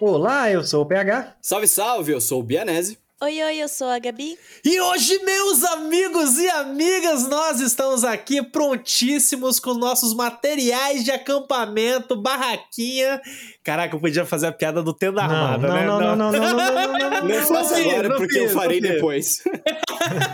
[0.00, 1.36] Olá, eu sou o PH.
[1.40, 2.98] Salve, salve, eu sou o Bianese.
[3.20, 4.36] Oi, oi, eu sou a Gabi.
[4.64, 12.20] E hoje, meus amigos e amigas, nós estamos aqui prontíssimos com nossos materiais de acampamento,
[12.20, 13.20] barraquinha.
[13.62, 15.86] Caraca, eu podia fazer a piada do tenda armada, não, né?
[15.86, 17.28] Não, não, não, não, não, não, não, não.
[17.28, 19.42] Não faça fiz, agora, não porque eu farei não depois.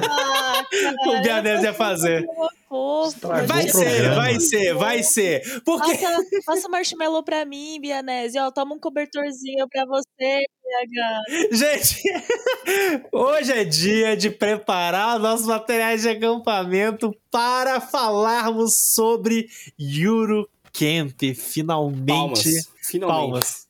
[0.08, 0.62] Ah,
[1.06, 2.26] O Bianese ia fazer.
[2.74, 3.14] Fofo.
[3.14, 4.14] Estragou Vai ser, programa.
[4.16, 5.62] vai ser, vai ser.
[5.64, 8.38] Porque Passa, passa marshmallow pra mim, Bianese.
[8.38, 11.22] Ó, toma um cobertorzinho pra você, PH.
[11.52, 12.02] Gente,
[13.12, 21.22] hoje é dia de preparar nossos materiais de acampamento para falarmos sobre Eurocamp.
[21.36, 22.06] Finalmente.
[22.06, 22.70] Palmas.
[22.82, 23.20] Finalmente.
[23.20, 23.68] Palmas.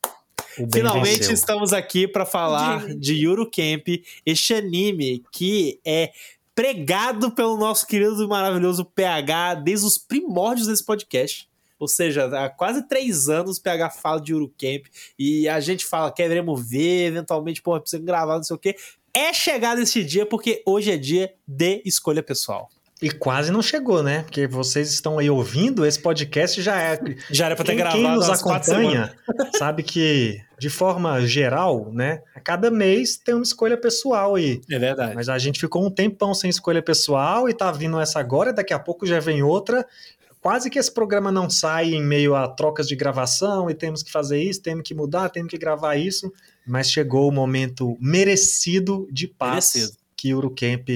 [0.73, 1.35] Finalmente venceu.
[1.35, 3.89] estamos aqui para falar de Eurocamp,
[4.25, 6.13] este anime que é
[6.55, 11.49] pregado pelo nosso querido e maravilhoso PH desde os primórdios desse podcast.
[11.79, 14.87] Ou seja, há quase três anos o PH fala de Eurocamp
[15.19, 18.77] e a gente fala, queremos ver, eventualmente, pô, precisa gravar, não sei o quê.
[19.13, 22.69] É chegado esse dia porque hoje é dia de escolha pessoal.
[23.05, 24.23] E quase não chegou, né?
[24.23, 26.99] Porque vocês estão aí ouvindo, esse podcast já é.
[27.31, 29.15] Já era pra ter Quem, gravado quem nos acompanha
[29.59, 32.23] sabe que, de forma geral, né?
[32.35, 34.63] A cada mês tem uma escolha pessoal aí.
[34.71, 35.15] É verdade.
[35.15, 38.73] Mas a gente ficou um tempão sem escolha pessoal e tá vindo essa agora, daqui
[38.73, 39.87] a pouco já vem outra.
[40.41, 44.11] Quase que esse programa não sai em meio a trocas de gravação e temos que
[44.11, 46.33] fazer isso, temos que mudar, temos que gravar isso.
[46.67, 49.99] Mas chegou o momento merecido de paz Merecido.
[50.17, 50.89] que o Eurocamp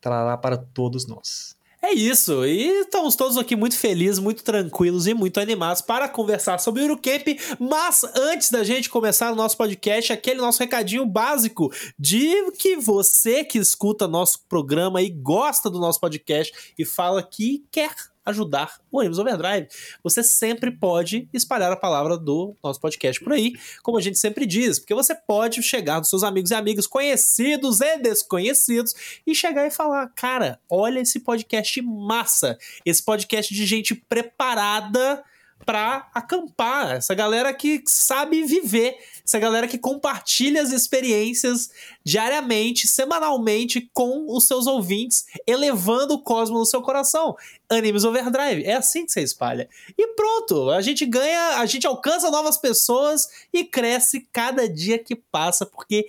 [0.00, 1.55] trará para todos nós.
[1.88, 6.58] É isso, e estamos todos aqui muito felizes, muito tranquilos e muito animados para conversar
[6.58, 7.38] sobre o Eurocamp.
[7.60, 13.44] Mas antes da gente começar o nosso podcast, aquele nosso recadinho básico de que você
[13.44, 17.94] que escuta nosso programa e gosta do nosso podcast e fala que quer
[18.26, 19.68] ajudar o Ônibus Overdrive,
[20.02, 24.44] você sempre pode espalhar a palavra do nosso podcast por aí, como a gente sempre
[24.44, 28.94] diz, porque você pode chegar nos seus amigos e amigas conhecidos e desconhecidos
[29.26, 35.24] e chegar e falar: cara, olha esse podcast massa, esse podcast de gente preparada
[35.64, 41.70] pra acampar, essa galera que sabe viver, essa galera que compartilha as experiências
[42.04, 47.36] diariamente, semanalmente com os seus ouvintes, elevando o cosmo no seu coração.
[47.68, 49.68] Animes Overdrive, é assim que você espalha.
[49.98, 55.16] E pronto, a gente ganha, a gente alcança novas pessoas e cresce cada dia que
[55.16, 56.06] passa, porque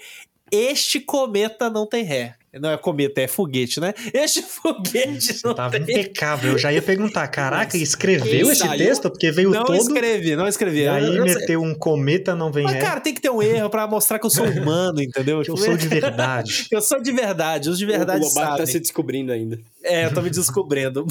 [0.52, 2.35] este cometa não tem ré.
[2.59, 3.94] Não é cometa, é foguete, né?
[4.12, 6.53] Este foguete Você não tava tem impecável.
[6.53, 8.78] Eu já ia perguntar, caraca, escreveu esse saiu?
[8.84, 9.12] texto?
[9.12, 9.75] Porque veio Não todo.
[9.78, 10.80] escrevi, não escrevi.
[10.80, 12.81] E aí meteu um cometa, não vem Mas, ré.
[12.81, 15.41] cara, tem que ter um erro pra mostrar que eu sou humano, entendeu?
[15.44, 16.68] que eu sou de verdade.
[16.72, 18.66] Eu sou de verdade, os de verdade o Lobato sabem.
[18.66, 19.59] tá se descobrindo ainda.
[19.84, 21.06] É, eu tô me descobrindo.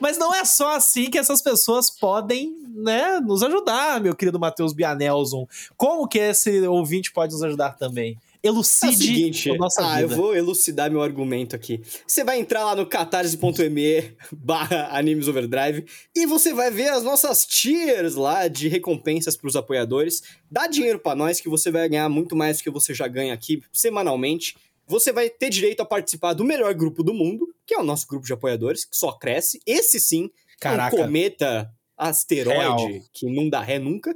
[0.00, 4.72] Mas não é só assim que essas pessoas podem, né, nos ajudar, meu querido Matheus
[4.72, 5.46] Bianelson.
[5.76, 8.16] Como que esse ouvinte pode nos ajudar também?
[8.46, 11.82] É o Elucide seguinte, a nossa ah, eu vou elucidar meu argumento aqui.
[12.06, 15.84] Você vai entrar lá no catarse.me barra Animes Overdrive
[16.14, 20.22] e você vai ver as nossas tiers lá de recompensas pros apoiadores.
[20.48, 23.34] Dá dinheiro pra nós que você vai ganhar muito mais do que você já ganha
[23.34, 24.56] aqui semanalmente.
[24.86, 28.06] Você vai ter direito a participar do melhor grupo do mundo, que é o nosso
[28.06, 29.60] grupo de apoiadores, que só cresce.
[29.66, 30.30] Esse sim
[30.60, 30.94] Caraca.
[30.94, 33.04] um cometa asteroide Real.
[33.12, 34.14] que não dá ré nunca.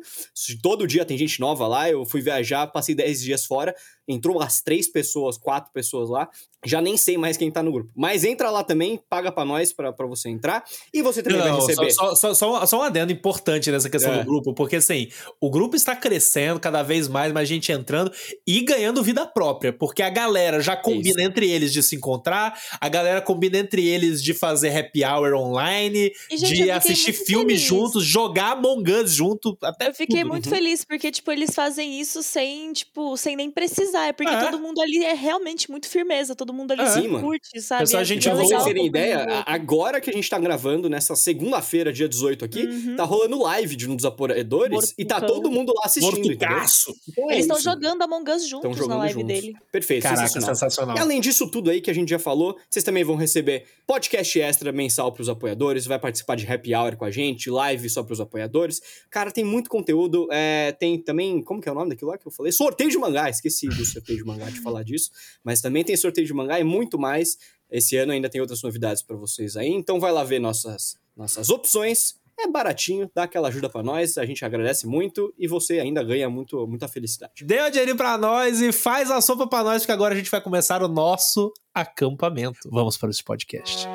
[0.62, 1.90] Todo dia tem gente nova lá.
[1.90, 3.74] Eu fui viajar, passei 10 dias fora.
[4.10, 6.28] Entrou umas três pessoas, quatro pessoas lá.
[6.66, 7.90] Já nem sei mais quem tá no grupo.
[7.96, 10.62] Mas entra lá também, paga pra nós pra, pra você entrar.
[10.92, 11.90] E você também vai Não, receber.
[11.90, 14.18] Só, só, só, só um adendo importante nessa questão É.
[14.18, 15.08] do grupo, porque assim,
[15.40, 18.12] o grupo está crescendo cada vez mais, mais gente entrando
[18.46, 22.88] e ganhando vida própria, porque a galera já combina entre eles de se encontrar, a
[22.90, 27.52] galera combina entre eles de fazer happy hour online, E, gente, de assistir muito filme
[27.54, 27.60] feliz.
[27.62, 30.28] juntos, jogar Among Us junto, até Eu fiquei tudo.
[30.28, 30.50] muito Uhum.
[30.54, 33.99] feliz, porque, tipo, eles fazem isso sem, tipo, sem nem precisar.
[34.08, 34.40] É porque É.
[34.50, 36.86] todo mundo ali é realmente muito firmeza, todo mundo ali É.
[36.86, 37.82] se Sim, curte, sabe?
[37.82, 40.88] Pessoal, a gente Pra é vai vocês terem ideia, agora que a gente tá gravando,
[40.88, 42.96] nessa segunda-feira, dia 18 aqui, Uhum.
[42.96, 46.32] tá rolando live de um dos apoiadores e tá todo mundo lá assistindo.
[46.32, 49.28] Então é Eles estão jogando Among Us juntos Tão na jogando live juntos.
[49.28, 49.54] dele.
[49.72, 50.54] Perfeito, Caraca, sensacional.
[50.54, 50.96] sensacional.
[50.96, 54.40] E além disso tudo aí que a gente já falou, vocês também vão receber podcast
[54.40, 58.20] extra mensal pros apoiadores, vai participar de happy hour com a gente, live só pros
[58.20, 58.80] apoiadores.
[59.10, 62.26] Cara, tem muito conteúdo, é, tem também, como que é o nome daquilo lá que
[62.26, 62.52] eu falei?
[62.52, 65.10] Sorteio de mangá, esqueci do sorteio de mangá de falar disso,
[65.42, 67.36] mas também tem sorteio de mangá e muito mais.
[67.70, 71.50] Esse ano ainda tem outras novidades pra vocês aí, então vai lá ver nossas, nossas
[71.50, 72.18] opções.
[72.38, 76.28] É baratinho, dá aquela ajuda pra nós, a gente agradece muito e você ainda ganha
[76.30, 77.44] muito, muita felicidade.
[77.44, 80.30] Dê o dinheirinho pra nós e faz a sopa pra nós, porque agora a gente
[80.30, 82.70] vai começar o nosso acampamento.
[82.70, 83.86] Vamos para esse podcast.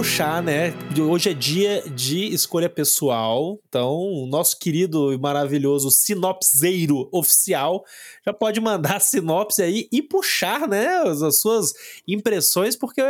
[0.00, 0.72] Puxar, né?
[0.98, 3.60] Hoje é dia de escolha pessoal.
[3.68, 7.84] Então, o nosso querido e maravilhoso sinopseiro oficial
[8.24, 10.86] já pode mandar sinopse aí e puxar, né?
[11.02, 11.74] As suas
[12.08, 13.02] impressões, porque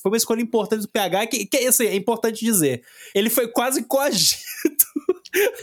[0.00, 2.84] foi uma escolha importante do PH, que, que assim, é importante dizer.
[3.16, 4.38] Ele foi quase coagido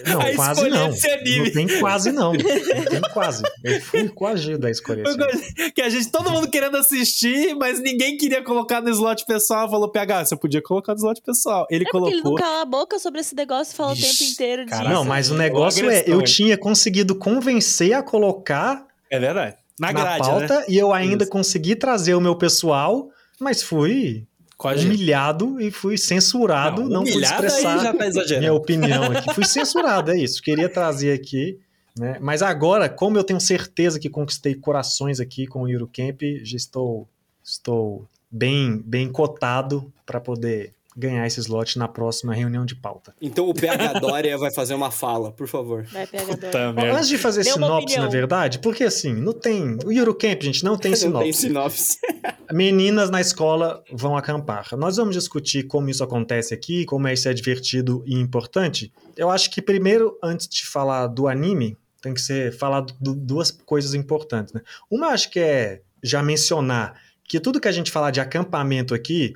[0.05, 0.89] não, a quase não.
[0.89, 2.33] Não tem quase não.
[2.33, 3.43] Não tem quase.
[3.63, 8.17] Eu fui coagido a escolher esse Que a gente, todo mundo querendo assistir, mas ninguém
[8.17, 9.69] queria colocar no slot pessoal.
[9.69, 11.67] Falou, PH, você podia colocar no slot pessoal.
[11.69, 12.11] Ele é colocou.
[12.11, 14.83] Ele não cala a boca sobre esse negócio e fala Ixi, o tempo inteiro disso.
[14.83, 18.87] Não, mas o negócio é, eu tinha conseguido convencer a colocar.
[19.09, 19.55] É verdade.
[19.79, 20.65] Na, na grade, pauta né?
[20.67, 21.31] e eu ainda Isso.
[21.31, 24.27] consegui trazer o meu pessoal, mas fui
[24.63, 29.33] humilhado e fui censurado, não, não pude expressar tá minha opinião aqui.
[29.33, 30.41] Fui censurado, é isso.
[30.41, 31.57] Queria trazer aqui.
[31.97, 32.17] Né?
[32.21, 37.07] Mas agora, como eu tenho certeza que conquistei corações aqui com o Eurocamp, já estou,
[37.43, 43.15] estou bem, bem cotado para poder ganhar esse slot na próxima reunião de pauta.
[43.21, 45.83] Então o PH Dória vai fazer uma fala, por favor.
[45.85, 46.93] Vai, PH Dória.
[46.93, 49.77] Antes de fazer Deu sinopse, na verdade, porque assim, não tem.
[49.85, 51.13] O Eurocamp, gente, não tem sinopse.
[51.13, 51.97] não tem sinopse.
[52.51, 54.67] Meninas na escola vão acampar.
[54.77, 58.91] Nós vamos discutir como isso acontece aqui, como é isso é divertido e importante.
[59.15, 63.93] Eu acho que primeiro, antes de falar do anime, tem que ser falado duas coisas
[63.93, 64.53] importantes.
[64.53, 64.61] Né?
[64.89, 69.35] Uma, acho que é já mencionar que tudo que a gente falar de acampamento aqui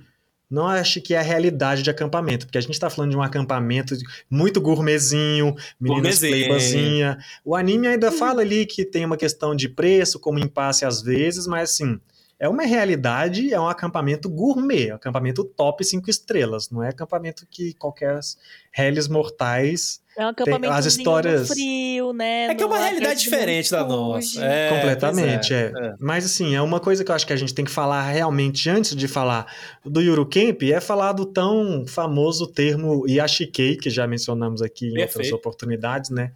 [0.54, 3.24] não acho que é a realidade de acampamento, porque a gente está falando de um
[3.24, 3.96] acampamento
[4.30, 7.18] muito gourmetzinho, meninas playboyzinha.
[7.44, 8.18] O anime ainda uhum.
[8.20, 12.00] fala ali que tem uma questão de preço, como impasse às vezes, mas assim,
[12.44, 17.48] é uma realidade, é um acampamento gourmet, um acampamento top cinco estrelas, não é acampamento
[17.50, 18.20] que qualquer
[18.70, 22.48] réis mortais é um acampamento as histórias frio, né?
[22.48, 24.44] É que é uma realidade diferente da nossa.
[24.44, 25.86] É, Completamente, é, é.
[25.86, 28.12] é, Mas assim, é uma coisa que eu acho que a gente tem que falar
[28.12, 29.48] realmente antes de falar
[29.86, 35.16] do Eurocamp, é falar do tão famoso termo Yashikei, que já mencionamos aqui em Perfeito.
[35.16, 36.34] outras oportunidades, né?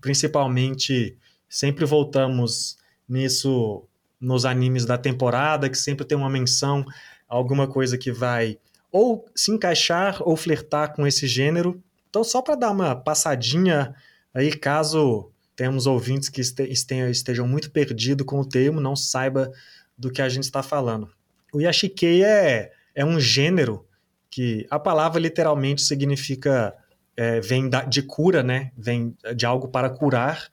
[0.00, 1.14] Principalmente,
[1.50, 3.84] sempre voltamos nisso
[4.20, 6.84] nos animes da temporada, que sempre tem uma menção,
[7.28, 8.58] alguma coisa que vai
[8.92, 11.80] ou se encaixar ou flertar com esse gênero
[12.10, 13.94] então, só para dar uma passadinha
[14.34, 19.50] aí, caso temos ouvintes que estejam muito perdidos com o termo, não saiba
[19.96, 21.08] do que a gente está falando.
[21.52, 23.86] O yashikei é, é um gênero
[24.28, 26.74] que a palavra literalmente significa
[27.16, 28.72] é, vem da, de cura, né?
[28.76, 30.48] Vem de algo para curar,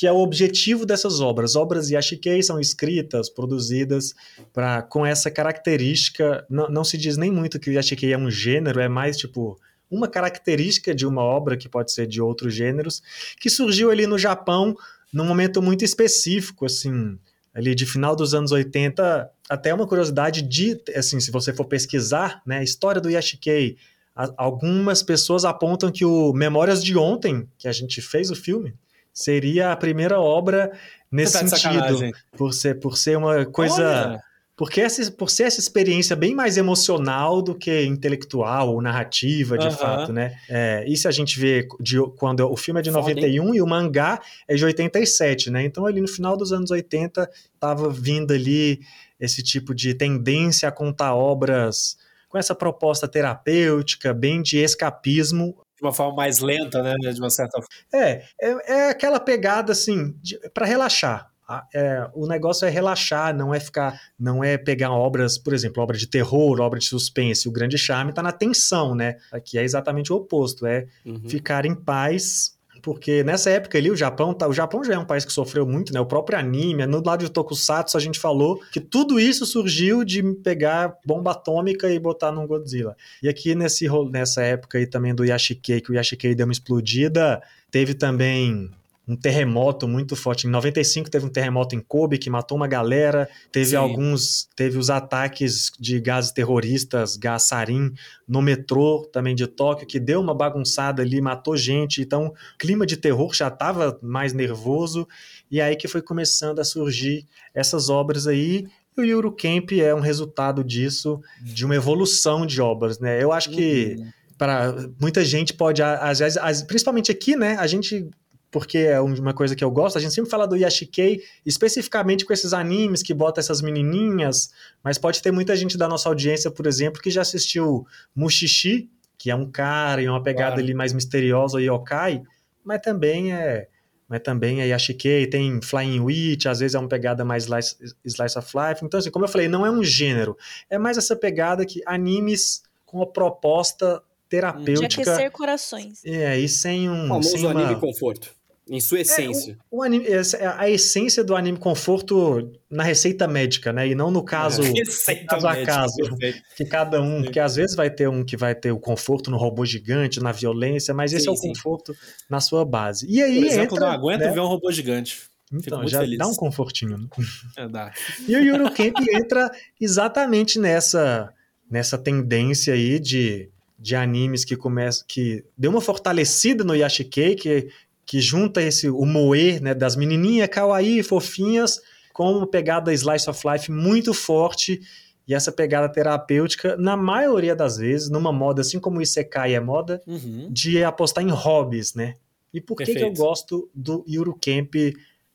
[0.00, 1.54] que é o objetivo dessas obras.
[1.54, 4.14] Obras yashikei são escritas, produzidas
[4.50, 6.42] para com essa característica.
[6.48, 9.60] Não, não se diz nem muito que o yashikei é um gênero, é mais tipo
[9.90, 13.02] uma característica de uma obra, que pode ser de outros gêneros,
[13.38, 14.74] que surgiu ali no Japão
[15.12, 17.18] num momento muito específico, assim,
[17.52, 22.40] ali de final dos anos 80, até uma curiosidade de, assim, se você for pesquisar,
[22.46, 23.76] né, a história do Yashikei,
[24.14, 28.72] algumas pessoas apontam que o Memórias de Ontem, que a gente fez o filme,
[29.12, 30.72] seria a primeira obra
[31.10, 34.10] nesse tá sentido, por ser, por ser uma coisa...
[34.10, 39.56] Olha porque essa, por ser essa experiência bem mais emocional do que intelectual ou narrativa,
[39.56, 40.36] de fato, né?
[40.50, 43.54] É, isso a gente vê de, quando o filme é de Foda, 91 hein?
[43.54, 45.64] e o mangá é de 87, né?
[45.64, 48.80] Então, ali no final dos anos 80, estava vindo ali
[49.18, 51.96] esse tipo de tendência a contar obras
[52.28, 56.94] com essa proposta terapêutica, bem de escapismo, de uma forma mais lenta, né?
[56.94, 57.68] De uma certa forma.
[57.92, 60.14] É, é, é aquela pegada assim,
[60.52, 61.30] para relaxar
[61.74, 65.96] é, o negócio é relaxar, não é ficar, não é pegar obras, por exemplo, obra
[65.96, 67.48] de terror, obra de suspense.
[67.48, 69.16] O grande charme está na tensão, né?
[69.32, 71.28] Aqui é exatamente o oposto, é uhum.
[71.28, 75.04] ficar em paz porque nessa época ali o Japão, tá, o Japão já é um
[75.04, 76.00] país que sofreu muito, né?
[76.00, 80.22] O próprio anime, no lado de Tokusatsu a gente falou que tudo isso surgiu de
[80.22, 82.96] pegar bomba atômica e botar num Godzilla.
[83.22, 87.42] E aqui nesse nessa época aí também do Yashikei, que o Yashikei deu uma explodida,
[87.70, 88.70] teve também
[89.10, 90.46] um terremoto muito forte.
[90.46, 93.76] Em 95 teve um terremoto em Kobe que matou uma galera, teve Sim.
[93.76, 97.92] alguns, teve os ataques de gases terroristas, gás sarin,
[98.26, 102.96] no metrô também de Tóquio, que deu uma bagunçada ali, matou gente, então clima de
[102.96, 105.08] terror já estava mais nervoso,
[105.50, 108.64] e aí que foi começando a surgir essas obras aí,
[108.96, 113.20] e o Eurocamp é um resultado disso, de uma evolução de obras, né?
[113.20, 114.06] Eu acho que uhum.
[114.38, 117.56] para muita gente pode, às vezes, principalmente aqui, né?
[117.58, 118.08] A gente
[118.50, 119.96] porque é uma coisa que eu gosto.
[119.96, 124.50] A gente sempre fala do Yashikei, especificamente com esses animes que botam essas menininhas,
[124.82, 129.30] mas pode ter muita gente da nossa audiência, por exemplo, que já assistiu Mushishi, que
[129.30, 130.62] é um cara e uma pegada claro.
[130.62, 132.22] ali mais misteriosa, yokai,
[132.64, 133.68] mas também é
[134.08, 138.36] mas também é Yashikei, tem Flying Witch, às vezes é uma pegada mais slice, slice
[138.36, 138.84] of life.
[138.84, 140.36] Então, assim, como eu falei, não é um gênero,
[140.68, 145.02] é mais essa pegada que animes com a proposta De terapêutica.
[145.12, 146.04] aquecer corações.
[146.04, 147.06] É, e sem O um.
[147.06, 148.32] famoso sem uma- anime conforto.
[148.72, 149.58] Em sua essência.
[149.68, 153.88] O anime, essa- a essência do anime conforto na receita médica, né?
[153.88, 155.96] E não no caso, Receita caso a caso.
[155.96, 156.40] perfeito.
[156.56, 159.36] que cada um, porque às vezes vai ter um que vai ter o conforto no
[159.36, 161.48] robô gigante, na violência, mas esse Sim, é o sim.
[161.48, 161.96] conforto
[162.28, 163.06] na sua base.
[163.08, 164.30] E aí Por exemplo, entra, não aguento né?
[164.30, 165.22] ver um robô gigante.
[165.52, 166.16] Então, já feliz.
[166.16, 166.96] dá um confortinho.
[166.96, 167.08] Né?
[167.56, 167.92] É, dá.
[168.28, 169.50] E o Yuru Camp entra
[169.80, 171.32] exatamente nessa
[171.68, 173.48] nessa tendência aí de,
[173.78, 177.68] de animes que começa que deu uma fortalecida no Yashikei, que
[178.10, 181.80] que junta esse o moe, né, das menininhas kawaii, fofinhas,
[182.12, 184.80] com uma pegada slice of life muito forte
[185.28, 189.60] e essa pegada terapêutica, na maioria das vezes, numa moda assim como o Isekai é
[189.60, 190.48] moda, Uhum.
[190.50, 192.14] de apostar em hobbies, né?
[192.52, 194.74] E por que, que eu gosto do Yuru Camp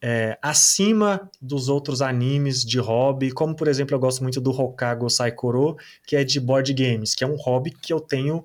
[0.02, 5.10] é, acima dos outros animes de hobby, como por exemplo eu gosto muito do Hokago
[5.10, 8.44] Saikoro, que é de board games, que é um hobby que eu tenho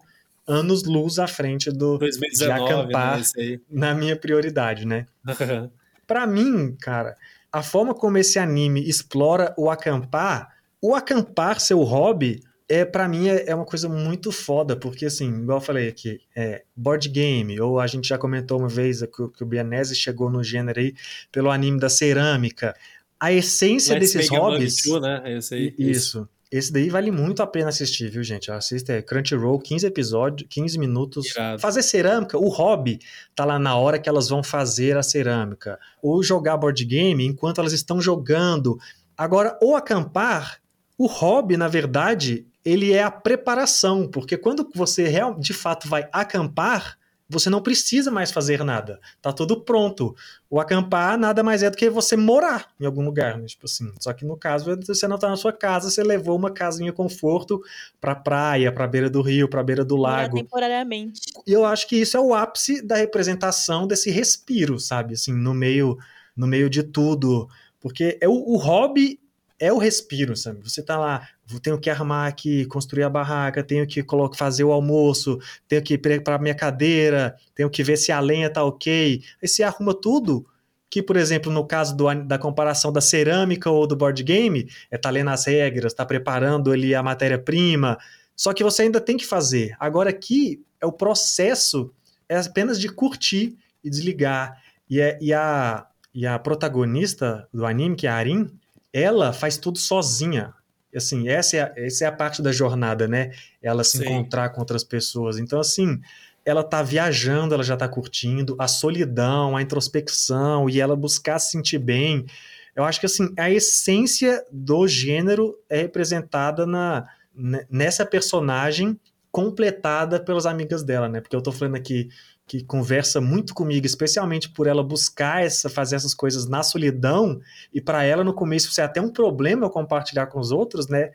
[0.51, 3.15] anos luz à frente do 2019, acampar.
[3.17, 3.21] né?
[3.21, 3.61] Isso aí.
[3.71, 5.07] na minha prioridade, né?
[6.07, 7.15] Pra mim, cara,
[7.53, 10.49] a forma como esse anime explora o acampar,
[10.83, 15.29] o acampar seu hobby, é para mim é, é uma coisa muito foda, porque assim,
[15.43, 19.23] igual eu falei aqui, é board game, ou a gente já comentou uma vez que,
[19.23, 20.95] o- que o Bianese chegou no gênero aí
[21.33, 22.75] pelo anime da cerâmica.
[23.19, 25.23] A essência Let's desses hobbies, Too, né?
[25.37, 25.75] Esse aí.
[25.79, 26.29] I- Isso.
[26.51, 28.51] Esse daí vale muito a pena assistir, viu, gente?
[28.51, 31.27] Assista é Crunchyroll, 15 episódios, 15 minutos.
[31.27, 31.61] Irado.
[31.61, 32.99] Fazer cerâmica, o hobby
[33.37, 35.79] tá lá na hora que elas vão fazer a cerâmica.
[36.03, 38.79] Ou jogar board game enquanto elas estão jogando.
[39.17, 40.61] Agora, ou acampar,
[40.99, 46.99] o hobby, na verdade, ele é a preparação, porque quando você de fato vai acampar,
[47.31, 49.01] você não precisa mais fazer nada.
[49.23, 50.15] Tá tudo pronto.
[50.51, 53.47] O acampar nada mais é do que você morar em algum lugar, né?
[53.47, 53.91] Tipo assim.
[54.01, 57.63] Só que no caso, você não tá na sua casa, você levou uma casinha conforto
[58.01, 60.37] pra praia, pra beira do rio, pra beira do lago.
[60.37, 61.21] temporariamente.
[61.47, 65.15] E eu acho que isso é o ápice da representação desse respiro, sabe?
[65.15, 65.97] Assim, no meio,
[66.37, 67.49] no meio de tudo.
[67.81, 69.21] Porque é o, o hobby
[69.59, 70.61] é o respiro, sabe?
[70.69, 71.29] Você tá lá, "Vou-
[71.59, 74.05] tenho que armar aqui, construir a barraca, tenho que
[74.37, 78.63] fazer o almoço, tenho que preparar minha cadeira, tenho que ver se a lenha tá
[78.63, 79.23] ok.
[79.43, 80.47] Aí você arruma tudo.
[80.89, 84.99] Que, por exemplo, no caso do da comparação da cerâmica ou do board game, é
[84.99, 87.97] tá lendo as regras, tá preparando ali a matéria-prima.
[88.35, 89.77] Só que você ainda tem que fazer.
[89.79, 91.93] Agora aqui é o processo
[92.29, 94.61] é apenas de curtir e desligar.
[94.89, 98.49] E, é- e a, e a protagonista do anime, que é a Arin,
[98.93, 100.55] ela faz tudo sozinha.
[100.95, 103.33] Assim, essa é a, essa é a parte da jornada, né?
[103.63, 104.05] Ela se Sim.
[104.05, 105.39] encontrar com outras pessoas.
[105.39, 106.01] Então, assim,
[106.45, 111.53] ela tá viajando, ela já tá curtindo a solidão, a introspecção e ela buscar se
[111.53, 112.27] sentir bem.
[112.75, 118.99] Eu acho que assim, a essência do gênero é representada na, ne- nessa personagem
[119.31, 121.21] completada pelas amigas dela, né?
[121.21, 122.09] Porque eu tô falando aqui
[122.47, 127.41] que conversa muito comigo, especialmente por ela buscar essa, fazer essas coisas na solidão,
[127.73, 130.89] e para ela no começo isso é até um problema eu compartilhar com os outros,
[130.89, 131.13] né?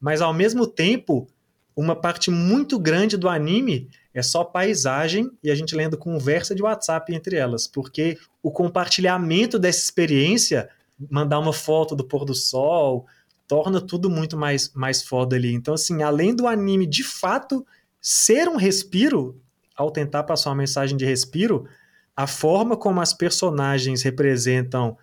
[0.00, 1.28] Mas ao mesmo tempo,
[1.76, 6.62] uma parte muito grande do anime é só paisagem e a gente lendo conversa de
[6.62, 10.70] WhatsApp entre elas, porque o compartilhamento dessa experiência,
[11.10, 13.06] mandar uma foto do pôr do sol,
[13.48, 15.52] torna tudo muito mais, mais foda ali.
[15.54, 17.66] Então, assim, além do anime de fato
[18.00, 19.40] ser um respiro,
[19.74, 21.66] ao tentar passar uma mensagem de respiro,
[22.14, 24.96] a forma como as personagens representam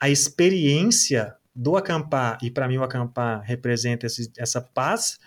[0.00, 5.18] a experiência do acampar, e para mim o acampar representa esse, essa paz,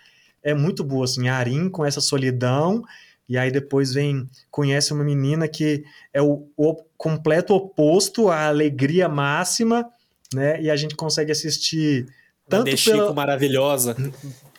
[0.43, 2.83] é muito boa, assim, Arin com essa solidão,
[3.29, 5.83] e aí depois vem, conhece uma menina que
[6.13, 9.89] é o, o completo oposto, a alegria máxima,
[10.33, 12.07] né, e a gente consegue assistir
[12.49, 13.95] tanto Chico pela, maravilhosa.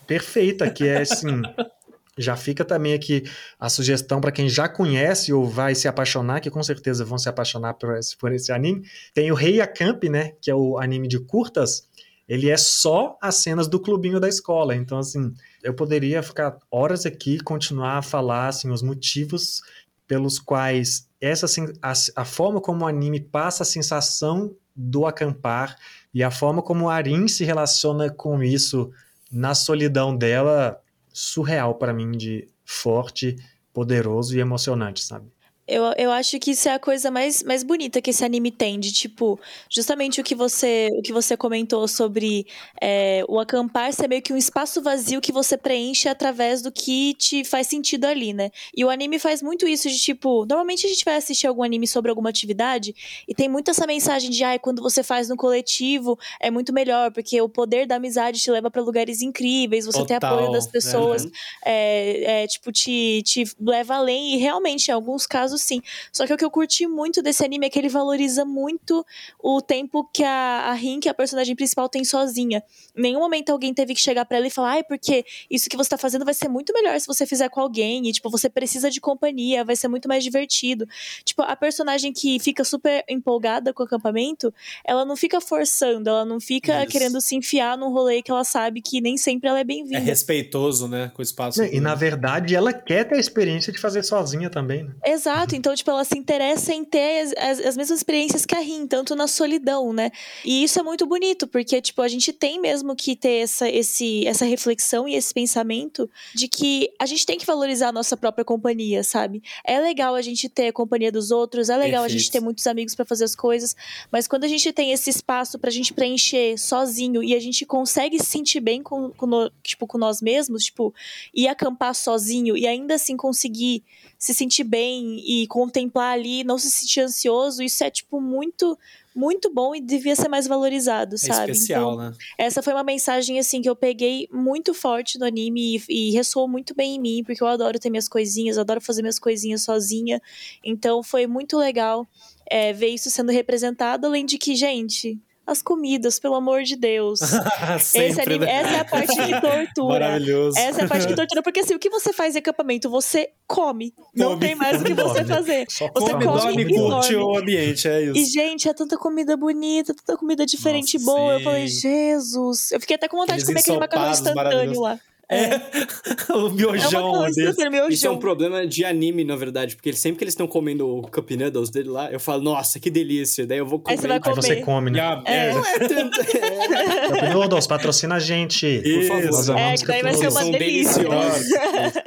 [0.06, 1.42] perfeita, que é assim.
[2.18, 3.22] já fica também aqui
[3.58, 7.28] a sugestão para quem já conhece ou vai se apaixonar, que com certeza vão se
[7.28, 8.82] apaixonar por esse, por esse anime.
[9.14, 10.32] Tem o Rei Camp, né?
[10.42, 11.88] Que é o anime de curtas.
[12.28, 14.74] Ele é só as cenas do clubinho da escola.
[14.74, 19.62] Então, assim, eu poderia ficar horas aqui e continuar a falar assim, os motivos
[20.06, 21.46] pelos quais essa
[21.82, 25.76] a, a forma como o anime passa a sensação do acampar
[26.14, 28.92] e a forma como a Arin se relaciona com isso
[29.30, 30.80] na solidão dela,
[31.12, 33.36] surreal para mim de forte,
[33.72, 35.30] poderoso e emocionante, sabe?
[35.68, 38.80] Eu, eu acho que isso é a coisa mais, mais bonita que esse anime tem,
[38.80, 42.46] de tipo, justamente o que você, o que você comentou sobre
[42.80, 47.12] é, o acampar ser meio que um espaço vazio que você preenche através do que
[47.14, 48.50] te faz sentido ali, né?
[48.74, 51.86] E o anime faz muito isso de tipo, normalmente a gente vai assistir algum anime
[51.86, 52.94] sobre alguma atividade
[53.28, 57.12] e tem muito essa mensagem de, ai, quando você faz no coletivo é muito melhor,
[57.12, 60.66] porque o poder da amizade te leva para lugares incríveis, você Total, tem apoio das
[60.66, 61.30] pessoas, Uhum.
[61.64, 65.82] é, é, tipo, te, te leva além, e realmente, em alguns casos, sim.
[66.12, 69.04] Só que o que eu curti muito desse anime é que ele valoriza muito
[69.38, 72.62] o tempo que a, a Rin, que é a personagem principal, tem sozinha.
[72.96, 75.76] Em nenhum momento alguém teve que chegar pra ela e falar, ai, porque isso que
[75.76, 78.48] você tá fazendo vai ser muito melhor se você fizer com alguém, e, tipo, você
[78.48, 80.86] precisa de companhia, vai ser muito mais divertido.
[81.24, 84.52] Tipo, a personagem que fica super empolgada com o acampamento,
[84.84, 86.92] ela não fica forçando, ela não fica Isso.
[86.92, 89.98] querendo se enfiar num rolê que ela sabe que nem sempre ela é É bem-vinda.
[89.98, 91.10] respeitoso, né?
[91.14, 91.62] Com o espaço.
[91.64, 94.94] E na verdade, ela quer ter a experiência de fazer sozinha também, né?
[95.04, 98.60] Exato, então, tipo, ela se interessa em ter as, as, as mesmas experiências que a
[98.60, 100.10] Rin, tanto na solidão, né?
[100.44, 104.26] E isso é muito bonito, porque, tipo, a gente tem mesmo que ter essa, esse,
[104.26, 108.44] essa reflexão e esse pensamento de que a gente tem que valorizar a nossa própria
[108.44, 109.42] companhia, sabe?
[109.64, 112.32] É legal a gente ter a companhia dos outros, é legal a gente Perfeito.
[112.32, 113.76] ter muitos amigos pra fazer as coisas,
[114.10, 118.18] mas quando a gente tem esse espaço pra gente preencher sozinho e a gente consegue
[118.18, 120.94] se sentir bem com, com, no- tipo, com nós mesmos, tipo,
[121.34, 123.82] ir acampar sozinho e ainda assim conseguir
[124.18, 128.78] se sentir bem e contemplar ali, não se sentir ansioso, isso é, tipo, muito,
[129.14, 131.52] muito bom e devia ser mais valorizado, É sabe?
[131.52, 132.16] especial, Então, né?
[132.36, 136.48] essa foi uma mensagem, assim, que eu peguei muito forte no anime e, e ressoou
[136.48, 140.20] muito bem em mim, porque eu adoro ter minhas coisinhas, adoro fazer minhas coisinhas sozinha.
[140.64, 142.06] Então, foi muito legal
[142.50, 147.20] é, ver isso sendo representado, além de que, gente, as comidas, pelo amor de Deus.
[147.80, 148.52] Sempre, anime- né?
[148.52, 149.98] Essa é a parte que tortura.
[150.00, 150.58] Maravilhoso.
[150.58, 152.90] Essa é a parte que tortura, porque assim, o que você faz em acampamento?
[152.90, 153.94] Você come.
[154.14, 154.40] Não Come.
[154.40, 155.28] tem mais o que você Dorme.
[155.34, 155.66] fazer.
[155.70, 157.16] Só Você Come, come dorme, e curte dorme.
[157.16, 158.18] o ambiente, é isso.
[158.18, 161.32] E, gente, é tanta comida bonita, tanta comida diferente e Nossa, boa.
[161.32, 161.44] Eu sim.
[161.44, 162.72] falei, Jesus.
[162.72, 164.98] Eu fiquei até com vontade de Aqueles comer aquele macarrão instantâneo lá.
[165.30, 165.56] É,
[166.32, 167.40] o É um miojão macarrão desse.
[167.42, 170.46] instantâneo, meu Isso é um problema de anime, na verdade, porque sempre que eles estão
[170.46, 173.46] comendo o Cup Noodles dele lá, eu falo, nossa, que delícia.
[173.46, 173.94] Daí eu vou comer.
[173.94, 174.64] Aí você vai Aí você Comer.
[174.64, 175.00] come, né?
[175.00, 175.52] Ah, É.
[175.54, 175.68] merda.
[175.68, 177.08] É tanto- é.
[177.08, 178.80] Cup Noodles, patrocina a gente.
[178.82, 179.30] Por favor.
[179.30, 180.34] Nós É, amamos que daí Cup vai ser Noodles.
[180.34, 181.04] uma São delícia.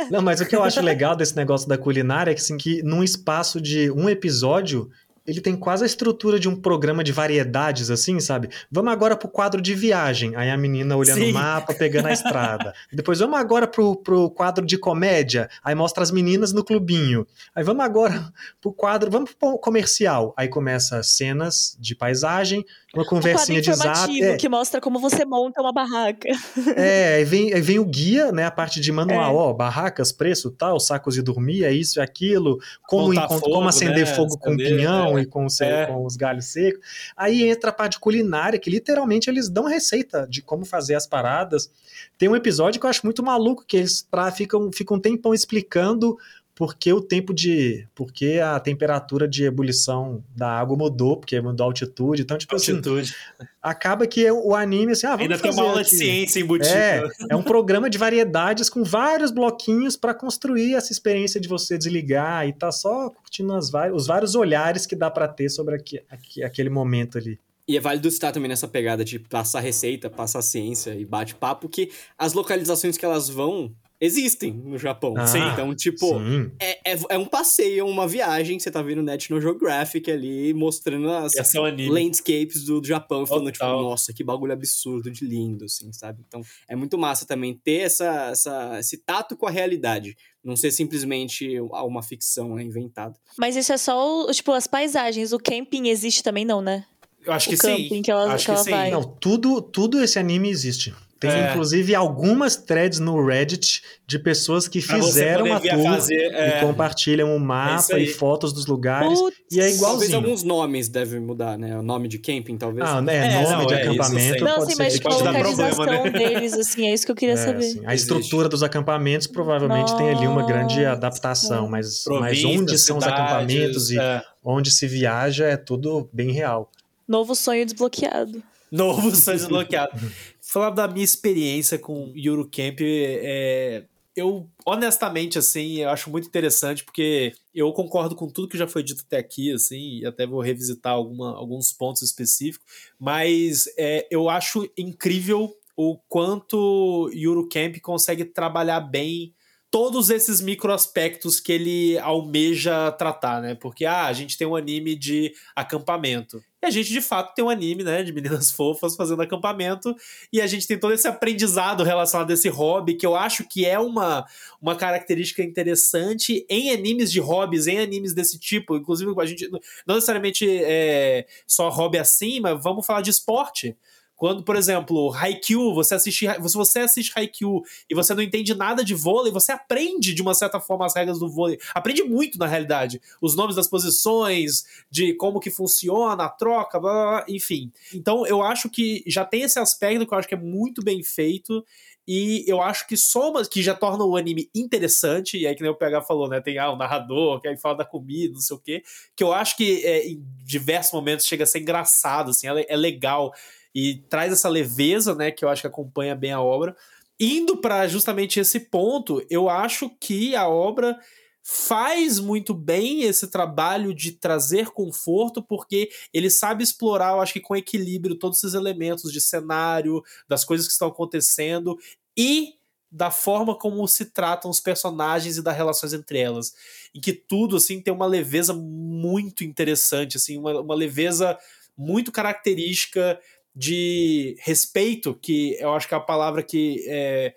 [0.09, 2.81] Não, mas o que eu acho legal desse negócio da culinária é que, assim, que
[2.83, 4.89] num espaço de um episódio,
[5.25, 8.49] ele tem quase a estrutura de um programa de variedades, assim, sabe?
[8.71, 10.35] Vamos agora pro quadro de viagem.
[10.35, 12.73] Aí a menina olhando o mapa, pegando a estrada.
[12.91, 15.49] Depois vamos agora pro, pro quadro de comédia.
[15.63, 17.25] Aí mostra as meninas no clubinho.
[17.55, 20.33] Aí vamos agora pro quadro, vamos pro comercial.
[20.35, 23.87] Aí começa cenas de paisagem, uma Um conversinha de zap.
[23.89, 26.27] informativo É, que mostra como você monta uma barraca.
[26.75, 28.43] é, aí vem, aí vem o guia, né?
[28.45, 29.37] A parte de manual, É.
[29.37, 34.05] ó, barracas, preço, tal, sacos de dormir, é isso e aquilo, como, fogo, como acender
[34.05, 35.85] né, fogo com acender, pinhão e com, É.
[35.85, 36.81] com os galhos secos.
[37.15, 41.69] Aí entra a parte culinária, que literalmente eles dão receita de como fazer as paradas.
[42.17, 45.33] Tem um episódio que eu acho muito maluco, que eles pra, ficam, ficam um tempão
[45.33, 46.17] explicando
[46.61, 47.87] porque o tempo de.
[47.95, 52.21] porque a temperatura de ebulição da água mudou, porque mudou a altitude.
[52.21, 53.15] Então, tipo assim, Altitude.
[53.59, 55.95] acaba que o anime, assim, ah, vamos Ainda tem uma aula de aqui.
[55.95, 56.69] ciência embutida.
[56.71, 61.79] É, é um programa de variedades com vários bloquinhos para construir essa experiência de você
[61.79, 66.03] desligar e tá só curtindo as os vários olhares que dá para ter sobre aque-
[66.11, 67.39] aque- aquele momento ali.
[67.67, 71.89] E é válido citar também nessa pegada de passar receita, passar ciência e bate-papo, que
[72.19, 75.13] as localizações que elas vão existem no Japão.
[75.15, 76.51] Ah, Então, tipo, Sim.
[76.59, 81.09] é, é, é um passeio, uma viagem que você tá vendo National Geographic ali, mostrando
[81.11, 81.43] as é
[81.87, 83.81] landscapes do, do Japão, falando, tipo, Total.
[83.83, 86.23] nossa, que bagulho absurdo de lindo, assim, sabe?
[86.27, 90.17] Então, é muito massa também ter essa, essa, esse tato com a realidade.
[90.43, 93.15] Não ser simplesmente uma ficção né, inventada.
[93.37, 95.31] Mas isso é só, tipo, as paisagens.
[95.33, 96.83] O camping existe também, não, né?
[97.23, 98.01] Eu acho o que sim.
[98.01, 98.71] que ela- acho que ela sim.
[98.71, 98.89] vai.
[98.89, 100.91] Não, tudo, tudo esse anime existe.
[101.21, 101.51] Tem É.
[101.51, 106.61] inclusive algumas threads no Reddit de pessoas que Pra fizeram a tour fazer, é, e
[106.65, 108.05] compartilham o isso mapa aí.
[108.05, 109.19] e fotos dos lugares.
[109.19, 109.37] Putz.
[109.51, 110.15] E é Talvez igualzinho.
[110.17, 111.77] alguns nomes devem mudar, né?
[111.77, 112.89] O nome de camping, talvez.
[112.89, 114.43] Ah, né, É, nome não, de é, isso acampamento sim.
[114.43, 116.09] Não, pode assim, ser mas de localização problema, né?
[116.11, 117.65] deles, assim, é isso que eu queria É, saber.
[117.65, 120.91] assim, a estrutura dos acampamentos provavelmente tem ali uma grande Nossa.
[120.93, 124.23] adaptação, mas, mas onde são os cidades, acampamentos e é.
[124.43, 126.71] onde se viaja é tudo bem real.
[127.07, 128.41] Novo sonho desbloqueado.
[128.71, 129.91] Novo sonho desbloqueado.
[130.51, 137.31] Falar da minha experiência com Eurocamp, é, eu honestamente, assim, eu acho muito interessante, porque
[137.55, 140.91] eu concordo com tudo que já foi dito até aqui, assim, e até vou revisitar
[140.91, 142.67] alguma, alguns pontos específicos,
[142.99, 149.33] mas é, eu acho incrível o quanto Eurocamp consegue trabalhar bem
[149.71, 153.55] todos esses microaspectos que ele almeja tratar, né?
[153.55, 156.43] Porque ah, a gente tem um anime de acampamento.
[156.61, 159.95] E a gente, de fato, tem um anime, né, de meninas fofas fazendo acampamento.
[160.31, 163.65] E a gente tem todo esse aprendizado relacionado a esse hobby, que eu acho que
[163.65, 164.25] é uma,
[164.61, 168.75] uma característica interessante em animes de hobbies, em animes desse tipo.
[168.75, 169.49] Inclusive, a gente
[169.87, 173.75] não necessariamente é só hobby assim, mas vamos falar de esporte.
[174.21, 178.85] Quando, por exemplo, Haikyuu, você assiste, se você assiste Haikyuu e você não entende nada
[178.85, 181.57] de vôlei, você aprende de uma certa forma as regras do vôlei.
[181.73, 183.01] Aprende muito, na realidade.
[183.19, 187.71] Os nomes das posições, de como que funciona a troca, blá, blá, blá, enfim.
[187.95, 191.01] Então, eu acho que já tem esse aspecto que eu acho que é muito bem
[191.01, 191.65] feito.
[192.07, 195.71] E eu acho que soma, que já torna o anime interessante, e aí que nem
[195.71, 196.39] o PH falou, né?
[196.41, 198.83] Tem ah, o narrador, que aí fala da comida, não sei o quê,
[199.15, 202.75] que eu acho que é, em diversos momentos chega a ser engraçado, assim, é, é
[202.75, 203.31] legal
[203.73, 206.75] e traz essa leveza, né, que eu acho que acompanha bem a obra.
[207.19, 210.99] Indo para justamente esse ponto, eu acho que a obra
[211.43, 217.39] faz muito bem esse trabalho de trazer conforto, porque ele sabe explorar, eu acho que
[217.39, 221.77] com equilíbrio, todos esses elementos de cenário, das coisas que estão acontecendo
[222.15, 222.55] e
[222.91, 226.53] da forma como se tratam os personagens e das relações entre elas.
[226.93, 231.37] Em que tudo, assim, tem uma leveza muito interessante, assim, uma, uma leveza
[231.77, 233.19] muito característica
[233.55, 237.33] de respeito, que eu acho que é a palavra que é,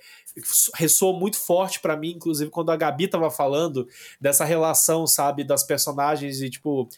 [0.75, 3.87] ressoou muito forte para mim, inclusive quando a Gabi tava falando
[4.21, 6.89] dessa relação, sabe, das personagens e tipo,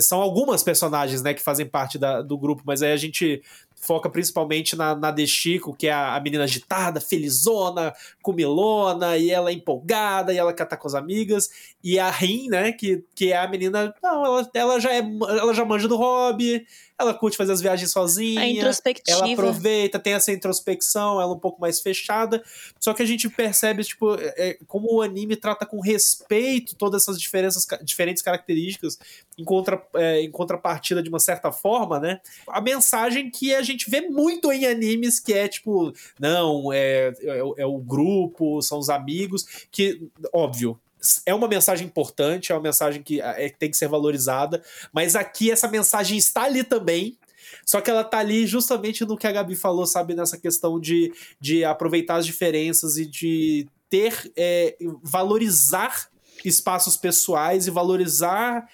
[0.00, 3.42] são algumas personagens, né, que fazem parte da, do grupo, mas aí a gente
[3.80, 9.30] foca principalmente na, na De Chico, que é a, a, menina agitada, felizona, comilona, e
[9.30, 11.48] ela é empolgada, e ela quer estar com as amigas,
[11.82, 15.54] e a Rin, né, que, que é a menina, não, ela, ela já é, ela
[15.54, 16.66] já manja do hobby,
[16.98, 18.40] ela curte fazer as viagens sozinha.
[18.40, 19.18] A introspectiva.
[19.18, 22.42] Ela aproveita, tem essa introspecção, ela é um pouco mais fechada.
[22.80, 27.02] Só que a gente percebe, tipo, é, é, como o anime trata com respeito todas
[27.02, 28.98] essas diferenças, diferentes características,
[29.38, 32.20] em, contra, é, em contrapartida de uma certa forma, né?
[32.48, 37.38] A mensagem que a gente vê muito em animes, que é tipo, não, é, é,
[37.58, 40.78] é o grupo, são os amigos, que, óbvio,
[41.24, 45.50] é uma mensagem importante, é uma mensagem que é, tem que ser valorizada, mas aqui
[45.50, 47.16] essa mensagem está ali também.
[47.64, 50.14] Só que ela tá ali justamente no que a Gabi falou, sabe?
[50.14, 54.30] Nessa questão de, de aproveitar as diferenças e de ter.
[54.36, 56.08] É, valorizar
[56.44, 58.68] espaços pessoais e valorizar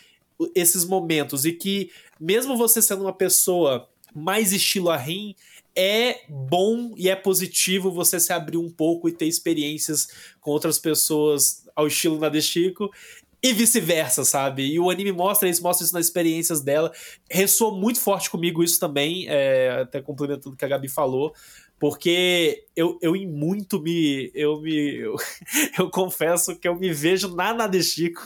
[0.55, 1.45] esses momentos.
[1.45, 5.35] E que, mesmo você sendo uma pessoa mais estilo a Rim,
[5.77, 10.09] é bom e é positivo você se abrir um pouco e ter experiências
[10.41, 12.91] com outras pessoas ao estilo Nadeshiko
[13.43, 14.65] e vice-versa, sabe?
[14.65, 16.91] E o anime mostra isso, mostra isso nas experiências dela.
[17.31, 21.35] Ressoou muito forte comigo isso também, é, até complementando o que a Gabi falou,
[21.79, 24.31] porque eu, eu em muito me.
[24.35, 24.97] Eu me.
[24.97, 25.17] Eu,
[25.79, 28.23] eu confesso que eu me vejo na Nadeshiko.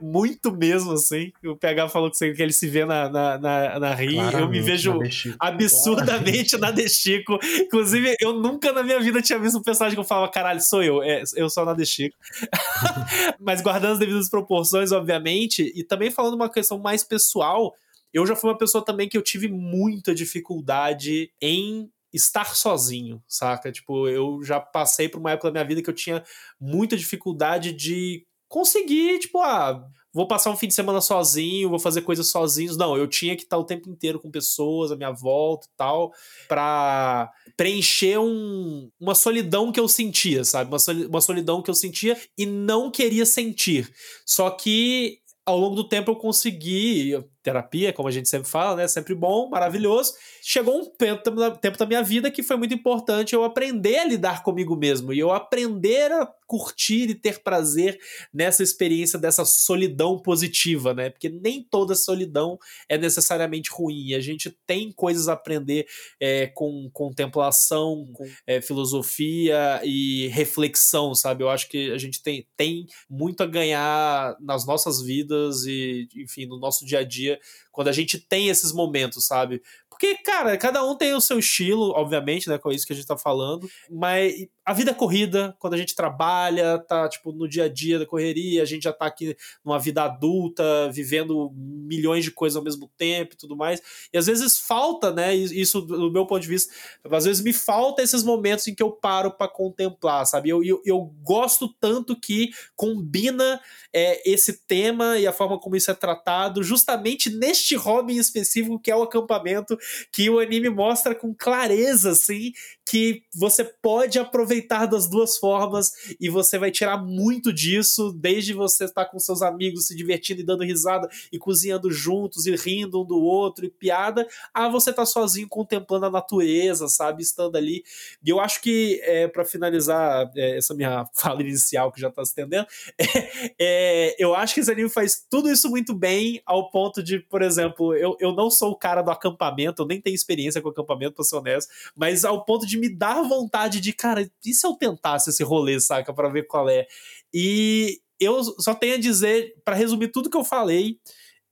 [0.00, 1.32] Muito mesmo, assim.
[1.44, 4.22] O PH falou que ele se vê na, na, na, na Rio.
[4.30, 4.98] Eu me vejo
[5.38, 7.38] absurdamente na Destico.
[7.60, 10.82] Inclusive, eu nunca na minha vida tinha visto um personagem que eu falava, caralho, sou
[10.82, 11.02] eu.
[11.02, 12.16] É, eu sou na Destico.
[13.40, 17.74] Mas guardando as devidas proporções, obviamente, e também falando uma questão mais pessoal,
[18.12, 23.70] eu já fui uma pessoa também que eu tive muita dificuldade em estar sozinho, saca?
[23.70, 26.24] Tipo, eu já passei por uma época da minha vida que eu tinha
[26.58, 32.02] muita dificuldade de conseguir, tipo, ah, vou passar um fim de semana sozinho, vou fazer
[32.02, 32.76] coisas sozinhos.
[32.76, 36.12] Não, eu tinha que estar o tempo inteiro com pessoas à minha volta e tal,
[36.48, 40.70] para preencher um, uma solidão que eu sentia, sabe?
[41.08, 43.92] Uma, solidão que eu sentia e não queria sentir.
[44.24, 48.88] Só que ao longo do tempo eu consegui, terapia, como a gente sempre fala, né?
[48.88, 50.14] Sempre bom, maravilhoso.
[50.42, 54.42] Chegou um tempo, tempo da minha vida que foi muito importante eu aprender a lidar
[54.42, 57.98] comigo mesmo e eu aprender a curtir e ter prazer
[58.32, 61.10] nessa experiência dessa solidão positiva, né?
[61.10, 64.14] Porque nem toda solidão é necessariamente ruim.
[64.14, 65.86] A gente tem coisas a aprender
[66.18, 71.44] é, com contemplação, com é, filosofia e reflexão, sabe?
[71.44, 76.46] Eu acho que a gente tem, tem muito a ganhar nas nossas vidas e, enfim,
[76.46, 77.37] no nosso dia a dia
[77.72, 79.62] quando a gente tem esses momentos, sabe?
[79.98, 82.56] Porque, cara, cada um tem o seu estilo, obviamente, né?
[82.56, 83.68] Com isso que a gente tá falando.
[83.90, 87.98] Mas a vida é corrida, quando a gente trabalha, tá, tipo, no dia a dia
[87.98, 92.62] da correria, a gente já tá aqui numa vida adulta, vivendo milhões de coisas ao
[92.62, 93.82] mesmo tempo e tudo mais.
[94.12, 95.34] E às vezes falta, né?
[95.34, 96.72] Isso, do meu ponto de vista,
[97.10, 100.50] às vezes me falta esses momentos em que eu paro para contemplar, sabe?
[100.50, 103.60] Eu, eu, eu, gosto tanto que combina
[103.92, 108.90] é, esse tema e a forma como isso é tratado justamente neste hobby específico que
[108.90, 109.76] é o acampamento
[110.12, 112.52] que o anime mostra com clareza, assim,
[112.88, 118.84] que você pode aproveitar das duas formas e você vai tirar muito disso, desde você
[118.84, 123.04] estar com seus amigos se divertindo e dando risada e cozinhando juntos e rindo um
[123.04, 127.22] do outro e piada, a você estar tá sozinho contemplando a natureza, sabe?
[127.22, 127.84] Estando ali.
[128.24, 132.24] E eu acho que, é, para finalizar é, essa minha fala inicial que já tá
[132.24, 132.66] se estendendo,
[132.98, 133.28] é,
[133.60, 137.42] é, eu acho que esse anime faz tudo isso muito bem, ao ponto de, por
[137.42, 141.14] exemplo, eu, eu não sou o cara do acampamento, eu nem tenho experiência com acampamento,
[141.14, 144.74] pra ser honesto, mas ao ponto de me dar vontade de, cara, e se eu
[144.74, 146.86] tentasse esse rolê, saca, para ver qual é?
[147.32, 150.98] E eu só tenho a dizer, para resumir tudo que eu falei,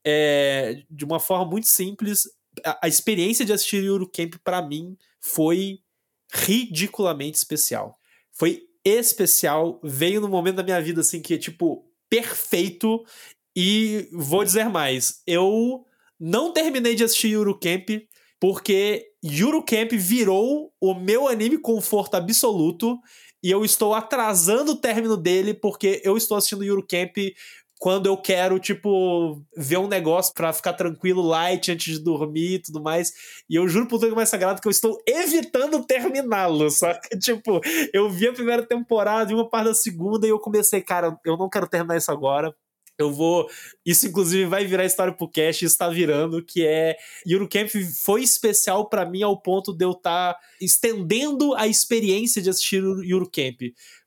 [0.04, 2.24] é, de uma forma muito simples,
[2.64, 5.80] a, a experiência de assistir Yuru Camp para mim foi
[6.32, 7.98] ridiculamente especial.
[8.32, 13.04] Foi especial, veio no momento da minha vida assim que é tipo perfeito
[13.56, 15.84] e vou dizer mais, eu
[16.20, 17.88] não terminei de assistir Yuru Camp
[18.40, 22.98] porque Yuru Camp virou o meu anime conforto absoluto
[23.42, 27.16] e eu estou atrasando o término dele porque eu estou assistindo Yuru Camp
[27.78, 32.58] quando eu quero, tipo, ver um negócio para ficar tranquilo, light, antes de dormir e
[32.62, 33.12] tudo mais.
[33.48, 36.68] E eu juro por tudo mais sagrado que eu estou evitando terminá-lo,
[37.08, 37.60] que Tipo,
[37.92, 41.36] eu vi a primeira temporada e uma parte da segunda e eu comecei, cara, eu
[41.36, 42.54] não quero terminar isso agora.
[42.98, 43.48] Eu vou.
[43.84, 46.96] Isso, inclusive, vai virar história pro cast, isso tá virando, que é.
[47.26, 47.68] Eurocamp
[48.02, 52.82] foi especial para mim ao ponto de eu estar tá estendendo a experiência de assistir
[52.82, 53.60] Eurocamp.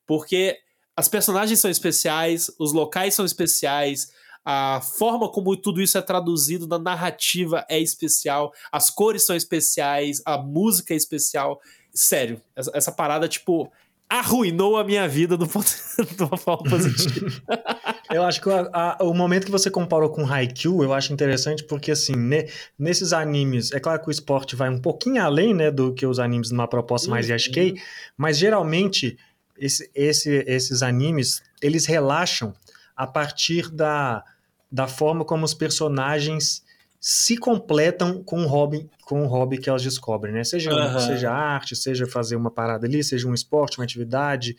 [0.07, 0.57] Porque
[0.95, 4.11] as personagens são especiais, os locais são especiais,
[4.43, 10.21] a forma como tudo isso é traduzido na narrativa é especial, as cores são especiais,
[10.25, 11.61] a música é especial.
[11.93, 13.71] Sério, essa, essa parada, tipo,
[14.09, 15.69] arruinou a minha vida do ponto,
[16.17, 17.41] de uma forma positiva.
[18.11, 21.63] eu acho que a, a, o momento que você comparou com Haikyuu, eu acho interessante
[21.63, 25.69] porque, assim, ne, nesses animes, é claro que o esporte vai um pouquinho além, né,
[25.69, 27.75] do que os animes numa proposta mais yashikei,
[28.17, 29.17] mas geralmente
[29.57, 32.53] esse, esse, esses animes, eles relaxam
[32.95, 34.23] a partir da,
[34.71, 36.63] da forma como os personagens
[36.99, 40.43] se completam com o hobby, com o hobby que elas descobrem, né?
[40.43, 40.99] Seja, uhum.
[40.99, 44.57] seja arte, seja fazer uma parada ali, seja um esporte, uma atividade.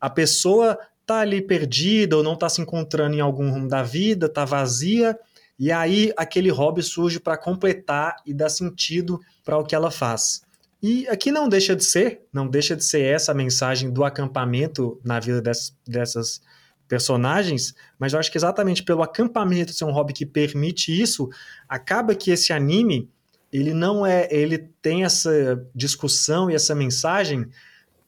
[0.00, 0.78] A pessoa
[1.10, 5.18] tá ali perdida ou não tá se encontrando em algum rumo da vida, tá vazia,
[5.58, 10.42] e aí aquele hobby surge para completar e dar sentido para o que ela faz.
[10.80, 15.00] E aqui não deixa de ser, não deixa de ser essa a mensagem do acampamento
[15.04, 16.40] na vida dessas, dessas
[16.86, 21.28] personagens, mas eu acho que exatamente pelo acampamento ser um hobby que permite isso,
[21.68, 23.10] acaba que esse anime
[23.52, 27.48] ele não é, ele tem essa discussão e essa mensagem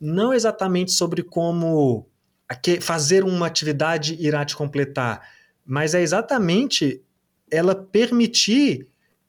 [0.01, 2.07] não exatamente sobre como
[2.81, 5.29] fazer uma atividade irá te completar,
[5.65, 7.03] mas é exatamente
[7.51, 8.87] ela permitir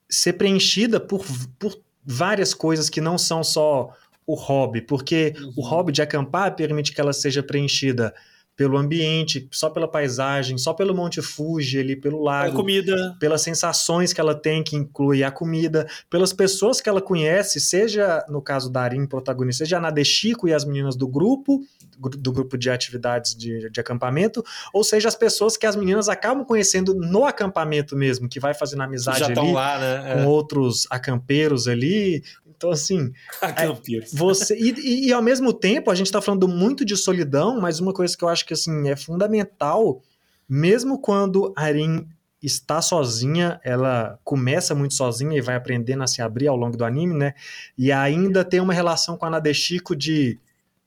[0.09, 1.25] ser preenchida por,
[1.59, 3.89] por várias coisas que não são só
[4.25, 5.53] o hobby, porque uhum.
[5.57, 8.13] o hobby de acampar permite que ela seja preenchida
[8.55, 14.13] pelo ambiente, só pela paisagem, só pelo Monte Fuji ali, pelo lago, comida, pelas sensações
[14.13, 18.69] que ela tem, que inclui a comida, pelas pessoas que ela conhece, seja no caso
[18.69, 21.63] da Arin, protagonista, seja a Nadeshiko e as meninas do grupo,
[21.97, 26.45] do grupo de atividades de, de acampamento, ou seja, as pessoas que as meninas acabam
[26.45, 30.13] conhecendo no acampamento mesmo, que vai fazendo amizade ali lá, né?
[30.13, 30.25] com é.
[30.25, 32.23] outros acampeiros ali,
[32.63, 33.11] então, assim.
[33.43, 37.59] é, você e, e, e, ao mesmo tempo, a gente está falando muito de solidão,
[37.59, 40.01] mas uma coisa que eu acho que assim, é fundamental,
[40.47, 42.07] mesmo quando a Arin
[42.41, 46.85] está sozinha, ela começa muito sozinha e vai aprendendo a se abrir ao longo do
[46.85, 47.33] anime, né?
[47.77, 50.39] E ainda tem uma relação com a Nadeshiko de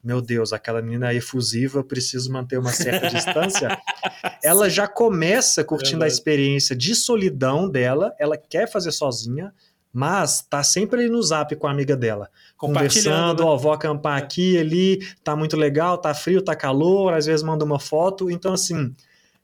[0.05, 3.77] meu Deus, aquela menina é efusiva, preciso manter uma certa distância.
[4.41, 9.53] Ela já começa curtindo é a experiência de solidão dela, ela quer fazer sozinha,
[9.97, 13.49] mas tá sempre ali no zap com a amiga dela, conversando, né?
[13.49, 17.65] ó, vou acampar aqui, ali, tá muito legal, tá frio, tá calor, às vezes manda
[17.65, 18.95] uma foto, então assim,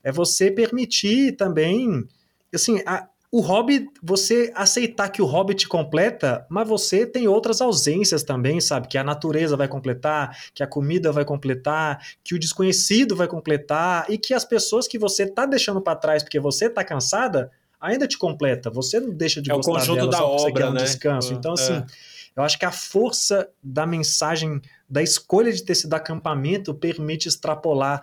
[0.04, 2.06] é você permitir também,
[2.52, 7.62] assim, a, o hobby, você aceitar que o hobby te completa, mas você tem outras
[7.62, 8.88] ausências também, sabe?
[8.88, 14.04] Que a natureza vai completar, que a comida vai completar, que o desconhecido vai completar
[14.10, 17.50] e que as pessoas que você tá deixando para trás porque você tá cansada,
[17.82, 18.70] ainda te completa.
[18.70, 20.72] Você não deixa de é gostar o conjunto dela da só obra, você quer um
[20.72, 20.84] né?
[20.84, 21.34] descanso.
[21.34, 21.86] Então, assim, é.
[22.36, 28.00] eu acho que a força da mensagem, da escolha de ter sido acampamento, permite extrapolar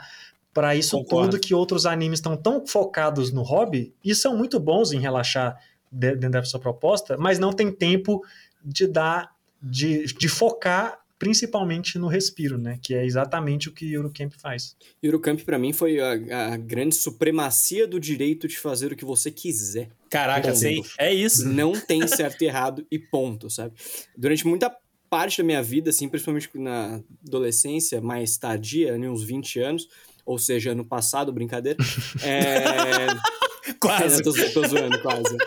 [0.53, 1.31] para isso Concordo.
[1.31, 5.57] tudo que outros animes estão tão focados no hobby e são muito bons em relaxar
[5.91, 8.23] dentro da sua proposta, mas não tem tempo
[8.63, 12.79] de dar, de, de focar principalmente no respiro, né?
[12.82, 14.75] Que é exatamente o que Eurocamp faz.
[15.03, 19.29] Eurocamp para mim foi a, a, grande supremacia do direito de fazer o que você
[19.29, 19.89] quiser.
[20.10, 21.47] Caraca, sim, é isso.
[21.47, 23.75] Não tem certo e errado e ponto, sabe?
[24.17, 24.73] Durante muita
[25.10, 29.88] parte da minha vida, assim, principalmente na adolescência mais tardia, né, uns 20 anos,
[30.25, 31.77] ou seja, ano passado, brincadeira.
[32.23, 33.08] É...
[33.79, 34.21] Quase.
[34.21, 35.38] É, tô, tô zoando, quase.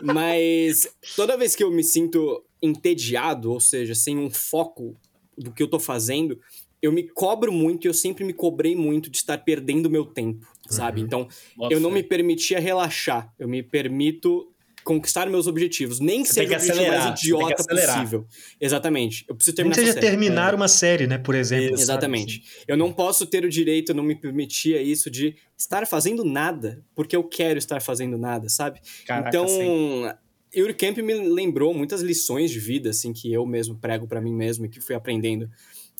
[0.00, 4.96] Mas toda vez que eu me sinto entediado, ou seja, sem um foco
[5.36, 6.38] do que eu tô fazendo,
[6.80, 10.46] eu me cobro muito e eu sempre me cobrei muito de estar perdendo meu tempo,
[10.68, 11.00] sabe?
[11.00, 11.06] Uhum.
[11.06, 13.32] Então, Bota eu não me permitia relaxar.
[13.38, 16.00] Eu me permito conquistar meus objetivos.
[16.00, 18.26] Nem Você seja o que objetivo mais que idiota possível.
[18.60, 19.24] Exatamente.
[19.28, 20.06] Eu preciso Nem terminar que seja série.
[20.06, 21.66] terminar uma série, né, por exemplo.
[21.66, 21.70] Isso.
[21.76, 21.82] sabe?
[21.82, 22.42] Exatamente.
[22.66, 26.84] Eu não posso ter o direito, eu não me permitia isso de estar fazendo nada,
[26.94, 28.80] porque eu quero estar fazendo nada, sabe?
[29.06, 30.10] Caraca, então, sim.
[30.52, 34.66] Eurocamp me lembrou muitas lições de vida, assim, que eu mesmo prego pra mim mesmo
[34.66, 35.48] e que fui aprendendo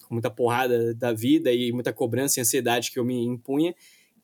[0.06, 3.74] com muita porrada da vida e muita cobrança e ansiedade que eu me impunha,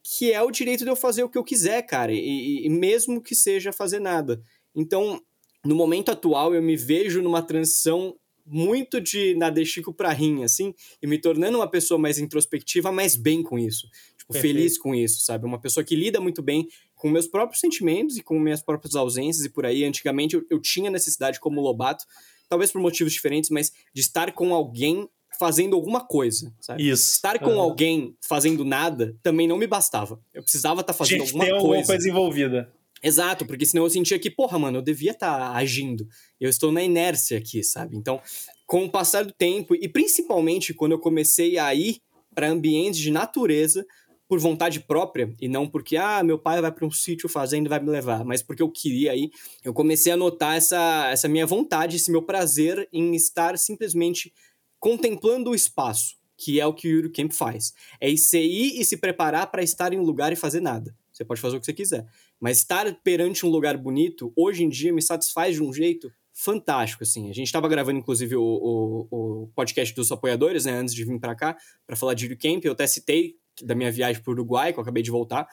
[0.02, 3.22] que é o direito de eu fazer o que eu quiser, cara, e, e mesmo
[3.22, 4.40] que seja fazer nada.
[4.74, 5.20] Então,
[5.64, 11.06] no momento atual, eu me vejo numa transição muito de Nadeshiko pra Rin, assim, e
[11.06, 13.86] me tornando uma pessoa mais introspectiva, mas bem com isso.
[14.16, 14.54] Tipo, Perfeito.
[14.54, 15.44] feliz com isso, sabe?
[15.44, 16.66] Uma pessoa que lida muito bem
[16.98, 19.84] com meus próprios sentimentos e com minhas próprias ausências e por aí.
[19.84, 22.04] Antigamente eu, eu tinha necessidade, como Lobato,
[22.48, 25.08] talvez por motivos diferentes, mas de estar com alguém
[25.38, 26.88] fazendo alguma coisa, sabe?
[26.88, 27.12] Isso.
[27.12, 27.60] Estar com Aham.
[27.60, 30.20] alguém fazendo nada também não me bastava.
[30.34, 31.66] Eu precisava estar fazendo Tinha que alguma ter coisa.
[31.66, 32.72] alguma coisa envolvida.
[33.00, 36.08] Exato, porque senão eu sentia que, porra, mano, eu devia estar agindo.
[36.40, 37.96] Eu estou na inércia aqui, sabe?
[37.96, 38.20] Então,
[38.66, 42.00] com o passar do tempo, e principalmente quando eu comecei a ir
[42.34, 43.86] para ambientes de natureza
[44.28, 47.68] por vontade própria, e não porque, ah, meu pai vai para um sítio fazendo e
[47.68, 49.30] vai me levar, mas porque eu queria ir,
[49.64, 54.32] eu comecei a notar essa, essa minha vontade, esse meu prazer em estar simplesmente
[54.78, 57.72] contemplando o espaço, que é o que o Yuri Camp faz.
[58.00, 60.94] É você ir e se preparar para estar em um lugar e fazer nada.
[61.10, 62.06] Você pode fazer o que você quiser.
[62.38, 67.02] Mas estar perante um lugar bonito, hoje em dia, me satisfaz de um jeito fantástico,
[67.02, 67.28] assim.
[67.28, 71.18] A gente estava gravando, inclusive, o, o, o podcast dos apoiadores, né, antes de vir
[71.18, 72.64] para cá, para falar de Yuri Camp.
[72.64, 75.48] Eu até citei da minha viagem para o Uruguai, que eu acabei de voltar.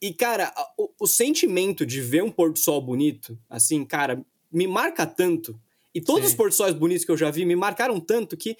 [0.00, 4.66] E, cara, o, o sentimento de ver um pôr do sol bonito, assim, cara, me
[4.66, 5.58] marca tanto.
[5.94, 6.28] E todos Sim.
[6.28, 8.56] os pôr do sóis bonitos que eu já vi me marcaram tanto que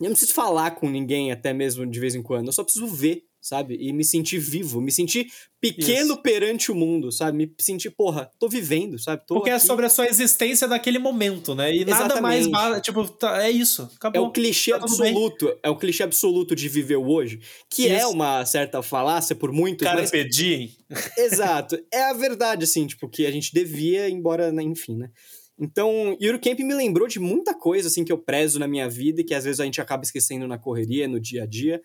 [0.00, 2.46] eu não preciso falar com ninguém até mesmo de vez em quando.
[2.46, 3.76] Eu só preciso ver, sabe?
[3.80, 5.26] E me sentir vivo, me sentir
[5.60, 6.22] pequeno Isso.
[6.22, 7.38] perante o mundo, sabe?
[7.38, 9.22] Me sentir, porra, tô vivendo, sabe?
[9.26, 9.66] Tô Porque é aqui.
[9.66, 11.74] sobre a sua existência naquele momento, né?
[11.74, 12.20] E nada Exatamente.
[12.20, 12.46] mais.
[12.48, 13.82] ba- Tipo, tá- é isso.
[13.82, 14.26] É Acabou.
[14.26, 14.84] o clichê Tá bem.
[14.84, 18.10] absoluto, é o clichê absoluto de viver o hoje, que é Isso.
[18.10, 20.72] uma certa falácia por muitos, Cara, mas pedir.
[21.18, 21.78] Exato.
[21.92, 25.10] É a verdade, assim, tipo, que a gente devia, embora, né, enfim, né?
[25.58, 29.24] Então, Eurocamp me lembrou de muita coisa, assim, que eu prezo na minha vida e
[29.24, 31.80] que às vezes a gente acaba esquecendo na correria, no dia a dia.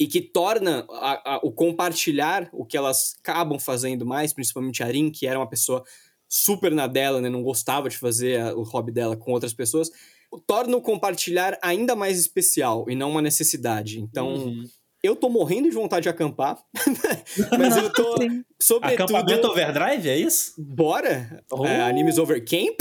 [0.00, 4.86] E que torna a- a- o compartilhar o que elas acabam fazendo mais, principalmente a
[4.86, 5.82] Arin, que era uma pessoa
[6.28, 7.28] super na dela, né?
[7.28, 9.90] Não gostava de fazer a- o hobby dela com outras pessoas.
[10.46, 13.98] Torna o compartilhar ainda mais especial e não uma necessidade.
[13.98, 14.64] Então, Uhum.
[15.02, 16.58] eu tô morrendo de vontade de acampar,
[17.58, 18.14] mas eu tô,
[18.60, 19.16] sobretudo...
[19.16, 20.52] Acampamento overdrive, é isso?
[20.58, 21.42] Bora!
[21.50, 21.64] Oh.
[21.64, 22.80] É, Animes Over Camp.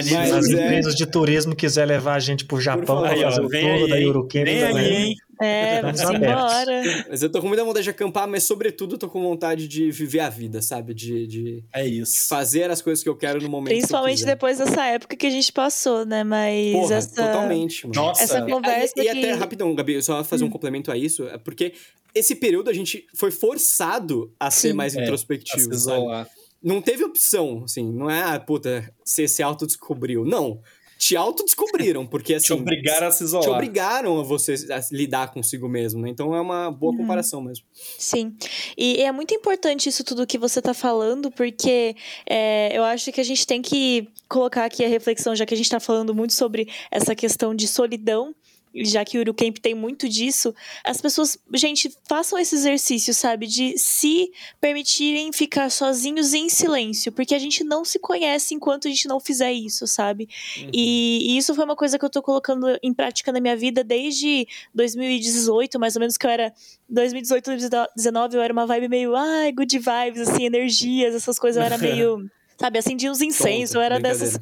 [0.00, 3.30] Se Mas as é- empresas de turismo quiser levar a gente pro Japão Aí, ó,
[3.30, 4.00] fazer o vem tour aí, da?
[4.00, 4.92] Eurocamp Vem aí, também.
[5.10, 5.16] hein?
[5.42, 7.04] É, vamos embora.
[7.10, 9.90] Mas eu tô com muita vontade de acampar, mas sobretudo eu tô com vontade de
[9.90, 10.94] viver a vida, sabe?
[10.94, 12.26] De, de É isso.
[12.28, 15.52] fazer as coisas que eu quero no momento Principalmente depois dessa época que a gente
[15.52, 16.22] passou, né?
[16.24, 17.26] Mas Porra, essa.
[17.26, 18.00] totalmente, mano.
[18.00, 18.22] Nossa.
[18.22, 18.94] Essa conversa.
[18.96, 21.72] E, e até, que- rapidão, Gabi, só fazer um complemento a isso, é porque
[22.14, 24.74] esse período a gente foi forçado a ser Sim.
[24.74, 26.28] mais É, Pra introspectivo, se sabe?
[26.62, 30.24] Não teve opção, assim, não é, ah, puta, você se autodescobriu.
[30.24, 30.60] Não,
[30.98, 32.46] te autodescobriram, porque assim...
[32.46, 33.50] Te obrigaram a se te isolar.
[33.50, 36.08] obrigaram a você a lidar consigo mesmo, né?
[36.10, 36.98] Então é uma boa Uhum.
[36.98, 37.64] comparação mesmo.
[37.98, 38.36] Sim.
[38.78, 43.20] E é muito importante isso tudo que você tá falando, porque é, eu acho que
[43.20, 46.32] a gente tem que colocar aqui a reflexão, já que a gente tá falando muito
[46.32, 48.32] sobre essa questão de solidão.
[48.74, 50.54] Já que o Urucamp tem muito disso,
[50.84, 53.46] as pessoas, gente, façam esse exercício, sabe?
[53.46, 58.90] De se permitirem ficar sozinhos em silêncio, porque a gente não se conhece enquanto a
[58.90, 60.28] gente não fizer isso, sabe?
[60.72, 63.84] E, e isso foi uma coisa que eu tô colocando em prática na minha vida
[63.84, 66.52] desde 2018, mais ou menos, que eu era
[66.88, 71.66] 2018, 2019, eu era uma vibe meio, ai, good vibes, assim, energias, essas coisas, eu
[71.66, 72.30] era meio.
[72.58, 74.36] Sabe, acendia uns incensos, eu era dessas.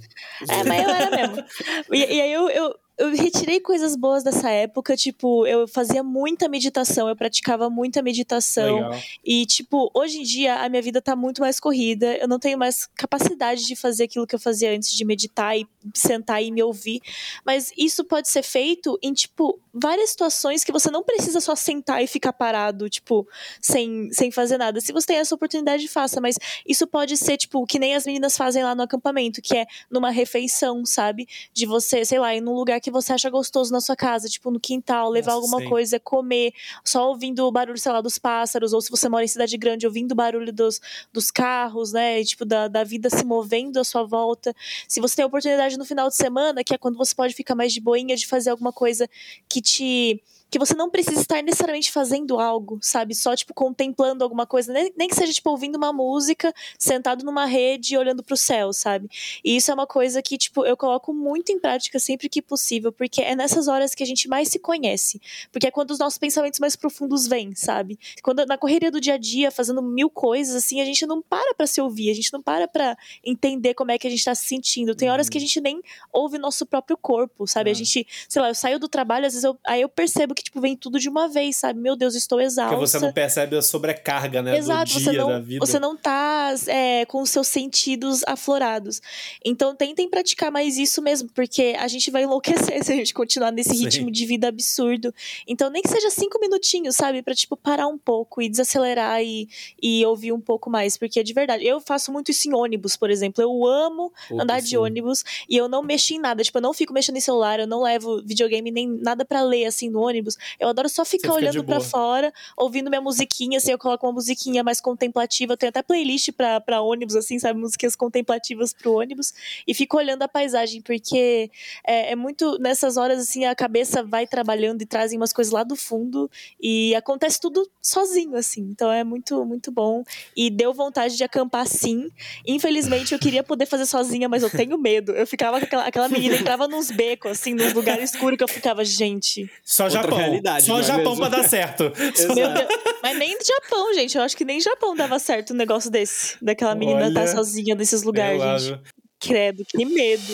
[0.47, 1.45] É, mas eu era mesmo.
[1.91, 6.51] E, e aí eu, eu, eu retirei coisas boas dessa época, tipo, eu fazia muita
[6.51, 8.75] meditação, eu praticava muita meditação.
[8.75, 9.01] Legal.
[9.25, 12.15] E, tipo, hoje em dia a minha vida tá muito mais corrida.
[12.19, 15.67] Eu não tenho mais capacidade de fazer aquilo que eu fazia antes de meditar e
[15.95, 17.01] sentar e me ouvir.
[17.43, 22.05] Mas isso pode ser feito em, tipo, várias situações que você não precisa só sentar
[22.05, 23.27] e ficar parado, tipo,
[23.63, 24.79] sem, sem fazer nada.
[24.79, 26.21] Se você tem essa oportunidade, faça.
[26.21, 26.37] Mas
[26.69, 30.11] isso pode ser, tipo, que nem as meninas fazem lá no acampamento, que é numa
[30.11, 31.27] refeição, sabe?
[31.55, 34.29] De você, sei lá, ir num lugar que que você acha gostoso na sua casa,
[34.29, 35.69] tipo no quintal, levar Nossa, alguma sim.
[35.69, 36.53] coisa, comer,
[36.85, 39.87] só ouvindo o barulho, sei lá, dos pássaros, ou se você mora em cidade grande,
[39.87, 40.81] ouvindo o barulho dos,
[41.13, 42.21] dos carros, né?
[42.21, 44.55] E, tipo, da, da vida se movendo à sua volta.
[44.89, 47.55] Se você tem a oportunidade no final de semana, que é quando você pode ficar
[47.55, 49.09] mais de boinha, de fazer alguma coisa
[49.49, 53.15] que te que você não precisa estar necessariamente fazendo algo, sabe?
[53.15, 54.73] Só, tipo, contemplando alguma coisa.
[54.73, 58.73] Nem, nem que seja, tipo, ouvindo uma música, sentado numa rede e olhando pro céu,
[58.73, 59.09] sabe?
[59.45, 62.91] E isso é uma coisa que, tipo, eu coloco muito em prática sempre que possível,
[62.93, 65.21] porque é nessas horas que a gente mais se conhece.
[65.53, 67.99] Porque é quando os nossos pensamentos mais profundos vêm, sabe?
[68.23, 71.55] Quando na correria do dia a dia, fazendo mil coisas, assim, a gente não para
[71.55, 74.35] pra se ouvir, a gente não para pra entender como é que a gente tá
[74.35, 74.95] se sentindo.
[74.95, 75.81] Tem horas que a gente nem
[76.13, 77.71] ouve nosso próprio corpo, sabe?
[77.71, 77.75] A Ah.
[77.75, 80.61] gente, sei lá, eu saio do trabalho, às vezes eu, aí eu percebo que, tipo,
[80.61, 81.79] vem tudo de uma vez, sabe?
[81.79, 82.75] Meu Deus, estou exausta.
[82.75, 84.57] Porque você não percebe a sobrecarga, né?
[84.57, 85.67] Exato, do você dia, não, da vida.
[85.67, 89.01] você não tá é, com os seus sentidos aflorados.
[89.45, 93.53] Então tentem praticar mais isso mesmo, porque a gente vai enlouquecer se a gente continuar
[93.53, 93.85] nesse Sim.
[93.85, 95.15] ritmo de vida absurdo.
[95.47, 97.23] Então nem que seja cinco minutinhos, sabe?
[97.23, 99.49] Pra, tipo, parar um pouco e desacelerar e,
[99.83, 100.97] e ouvir um pouco mais.
[100.97, 103.43] Porque de verdade, eu faço muito isso em ônibus, por exemplo.
[103.43, 104.77] Eu amo andar de sim.
[104.77, 106.43] ônibus e eu não mexo em nada.
[106.43, 109.67] Tipo, eu não fico mexendo em celular, eu não levo videogame nem nada pra ler
[109.67, 110.30] assim no ônibus.
[110.59, 111.81] Eu adoro só ficar fica olhando boa.
[111.81, 115.53] fora, ouvindo minha musiquinha, assim, eu coloco uma musiquinha mais contemplativa.
[115.53, 117.59] Eu tenho até playlist pra, pra ônibus, assim, sabe?
[117.59, 119.33] Músicas contemplativas pro ônibus.
[119.67, 121.51] E fico olhando a paisagem, porque
[121.87, 122.59] é, é muito.
[122.59, 126.31] Nessas horas, assim, a cabeça vai trabalhando e trazem umas coisas lá do fundo.
[126.61, 128.63] E acontece tudo sozinho, assim.
[128.63, 130.03] Então é muito, muito bom.
[130.37, 132.11] E deu vontade de acampar sim.
[132.47, 135.13] Infelizmente, eu queria poder fazer sozinha, mas eu tenho medo.
[135.13, 138.49] Eu ficava com aquela, aquela menina entrava nos becos, assim, nos lugares escuros que eu
[138.49, 139.51] ficava, gente.
[139.65, 140.20] Só Japão.
[140.21, 141.29] Realidade, Só é Japão mesmo?
[141.29, 141.93] pra dar certo.
[143.03, 144.17] Mas nem no Japão, gente.
[144.17, 146.37] Eu acho que nem no Japão dava certo um negócio desse.
[146.43, 148.81] Daquela menina Olha, estar sozinha nesses lugares, gente.
[149.19, 150.33] Credo, que medo.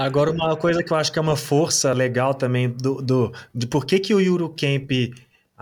[0.00, 3.66] Agora, uma coisa que eu acho que é uma força legal também do, do de
[3.66, 4.90] por que, que o Yuru Camp,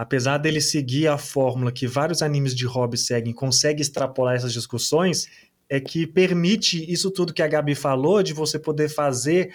[0.01, 5.27] apesar dele seguir a fórmula que vários animes de hobby seguem, consegue extrapolar essas discussões,
[5.69, 9.51] é que permite isso tudo que a Gabi falou, de você poder fazer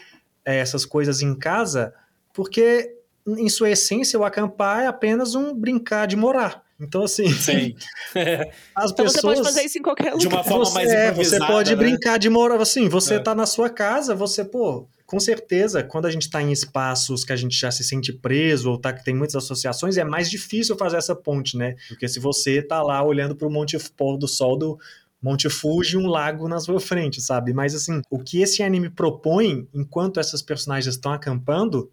[0.46, 1.94] eh, essas coisas em casa,
[2.34, 2.94] porque
[3.26, 6.62] em sua essência o acampar é apenas um brincar de morar.
[6.78, 7.74] Então, assim, Sim.
[8.76, 9.14] as Então pessoas...
[9.14, 10.18] você pode fazer isso em qualquer lugar.
[10.20, 11.76] De uma forma Você- mais é, improvisada, Você pode né?
[11.78, 13.20] brincar de morar assim, você É.
[13.20, 17.32] tá na sua casa, você, pô, com certeza, quando a gente tá em espaços que
[17.32, 20.76] a gente já se sente preso ou tá que tem muitas associações, é mais difícil
[20.76, 21.76] fazer essa ponte, né?
[21.88, 24.80] Porque se você tá lá olhando pro monte pôr do sol do
[25.22, 27.54] Monte Fuji um lago na sua frente, sabe?
[27.54, 31.92] Mas assim, o que esse anime propõe enquanto essas personagens estão acampando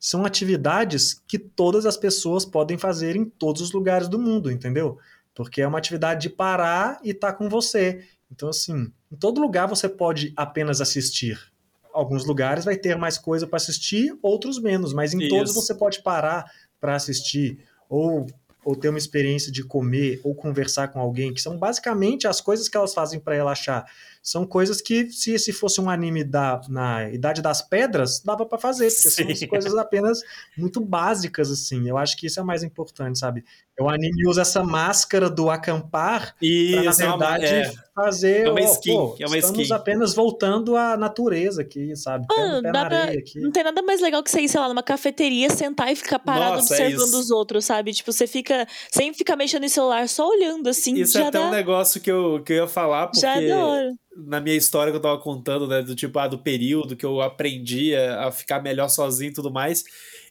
[0.00, 4.96] são atividades que todas as pessoas podem fazer em todos os lugares do mundo, entendeu?
[5.34, 8.02] Porque é uma atividade de parar e estar com você.
[8.30, 11.51] Então, assim, em todo lugar você pode apenas assistir.
[11.92, 15.28] Alguns lugares vai ter mais coisa para assistir, outros menos, mas em Isso.
[15.28, 18.26] todos você pode parar para assistir ou
[18.64, 22.68] ou ter uma experiência de comer ou conversar com alguém, que são basicamente as coisas
[22.68, 23.84] que elas fazem para relaxar.
[24.22, 28.56] São coisas que, se esse fosse um anime da, na Idade das Pedras, dava para
[28.56, 29.32] fazer, porque são Sim.
[29.32, 30.20] as coisas apenas
[30.56, 31.88] muito básicas, assim.
[31.88, 33.44] Eu acho que isso é mais importante, sabe?
[33.80, 37.72] O anime usa essa máscara do acampar E para, na isso é uma- verdade, é.
[37.94, 38.46] fazer.
[38.46, 39.72] É uma skin, pô, é uma estamos skin.
[39.74, 42.26] apenas voltando à natureza aqui, sabe?
[42.28, 43.40] Pé, no pé dá na pra- areia aqui.
[43.40, 46.18] Não tem nada mais legal que você ir, sei lá, numa cafeteria, sentar e ficar
[46.20, 47.18] parado Nossa, é observando isso.
[47.18, 47.92] os outros, sabe?
[47.92, 48.68] Tipo, você fica.
[48.90, 50.94] Sem ficar mexendo no celular, só olhando, assim.
[50.94, 53.40] Isso já é até dá, um negócio que eu, que eu ia falar, porque já
[53.42, 53.90] é hora.
[54.16, 57.20] Na minha história que eu tava contando, né, do tipo, ah, do período que eu
[57.20, 59.84] aprendi a, ficar melhor sozinho e tudo mais,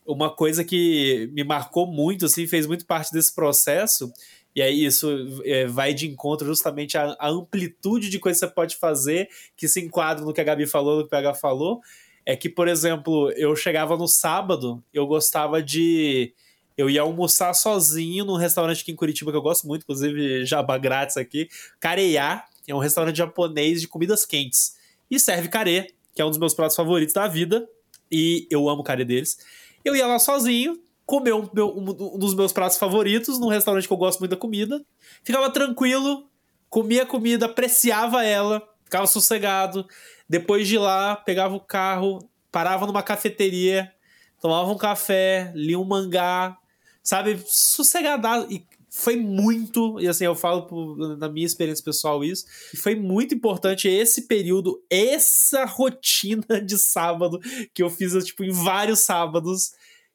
[0.05, 4.11] uma coisa que me marcou muito, assim, fez muito parte desse processo,
[4.55, 8.75] e aí isso é, vai de encontro justamente à, amplitude de coisa que você pode
[8.75, 11.81] fazer, que se enquadra no que a Gabi falou, no que o PH falou,
[12.25, 16.33] é que, por exemplo, eu chegava no sábado, eu gostava de...
[16.77, 20.77] Eu ia almoçar sozinho num restaurante aqui em Curitiba que eu gosto muito, inclusive jabá
[20.77, 24.75] grátis aqui, Careá, é um restaurante japonês de comidas quentes.
[25.09, 27.67] E serve carê, que é um dos meus pratos favoritos da vida.
[28.11, 29.37] E eu amo carê deles.
[29.83, 33.97] Eu ia lá sozinho, comer um, um dos meus pratos favoritos num restaurante que eu
[33.97, 34.83] gosto muito da comida.
[35.23, 36.29] Ficava tranquilo,
[36.69, 39.85] comia a comida, apreciava ela, ficava sossegado.
[40.29, 43.91] Depois de lá, pegava o carro, parava numa cafeteria,
[44.39, 46.57] tomava um café, lia um mangá,
[47.03, 47.41] sabe?
[47.45, 48.47] Sossegada.
[48.49, 53.33] E foi muito, e assim, eu falo por- na minha experiência pessoal isso, foi muito
[53.33, 57.39] importante esse período, essa rotina de sábado
[57.73, 59.71] que eu fiz, tipo, em vários sábados,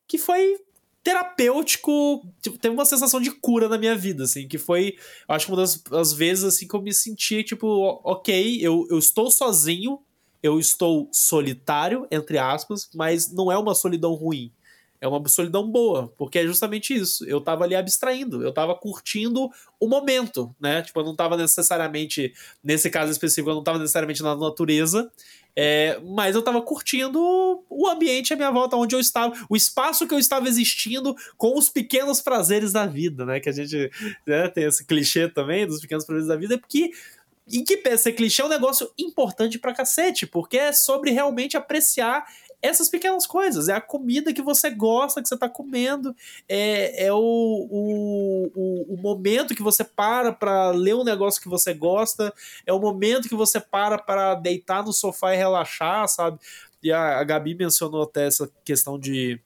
[0.06, 0.58] que foi
[1.02, 4.96] terapêutico, tipo, teve uma sensação de cura na minha vida, assim, que foi,
[5.26, 7.66] acho que uma das, das vezes, assim, que eu me senti, tipo,
[8.04, 10.00] ok, eu, eu estou sozinho,
[10.42, 14.52] eu estou solitário, entre aspas, mas não é uma solidão ruim.
[15.06, 17.24] É uma solidão boa, porque é justamente isso.
[17.24, 20.82] Eu tava ali abstraindo, eu tava curtindo o momento, né?
[20.82, 25.10] Tipo, eu não tava necessariamente, nesse caso específico, eu não tava necessariamente na natureza,
[25.58, 27.18] é, mas eu tava curtindo
[27.70, 31.56] o ambiente à minha volta, onde eu estava, o espaço que eu estava existindo com
[31.56, 33.40] os pequenos prazeres da vida, né?
[33.40, 33.90] Que a gente
[34.26, 36.90] né, tem esse clichê também dos pequenos prazeres da vida, porque
[37.50, 42.26] em que ser clichê é um negócio importante pra cacete, porque é sobre realmente apreciar
[42.62, 43.68] essas pequenas coisas.
[43.68, 46.14] É a comida que você gosta, que você tá comendo,
[46.48, 51.48] é, é o, o, o, o momento que você para para ler um negócio que
[51.48, 52.32] você gosta,
[52.66, 56.38] é o momento que você para para deitar no sofá e relaxar, sabe?
[56.82, 59.40] E a, a Gabi mencionou até essa questão de.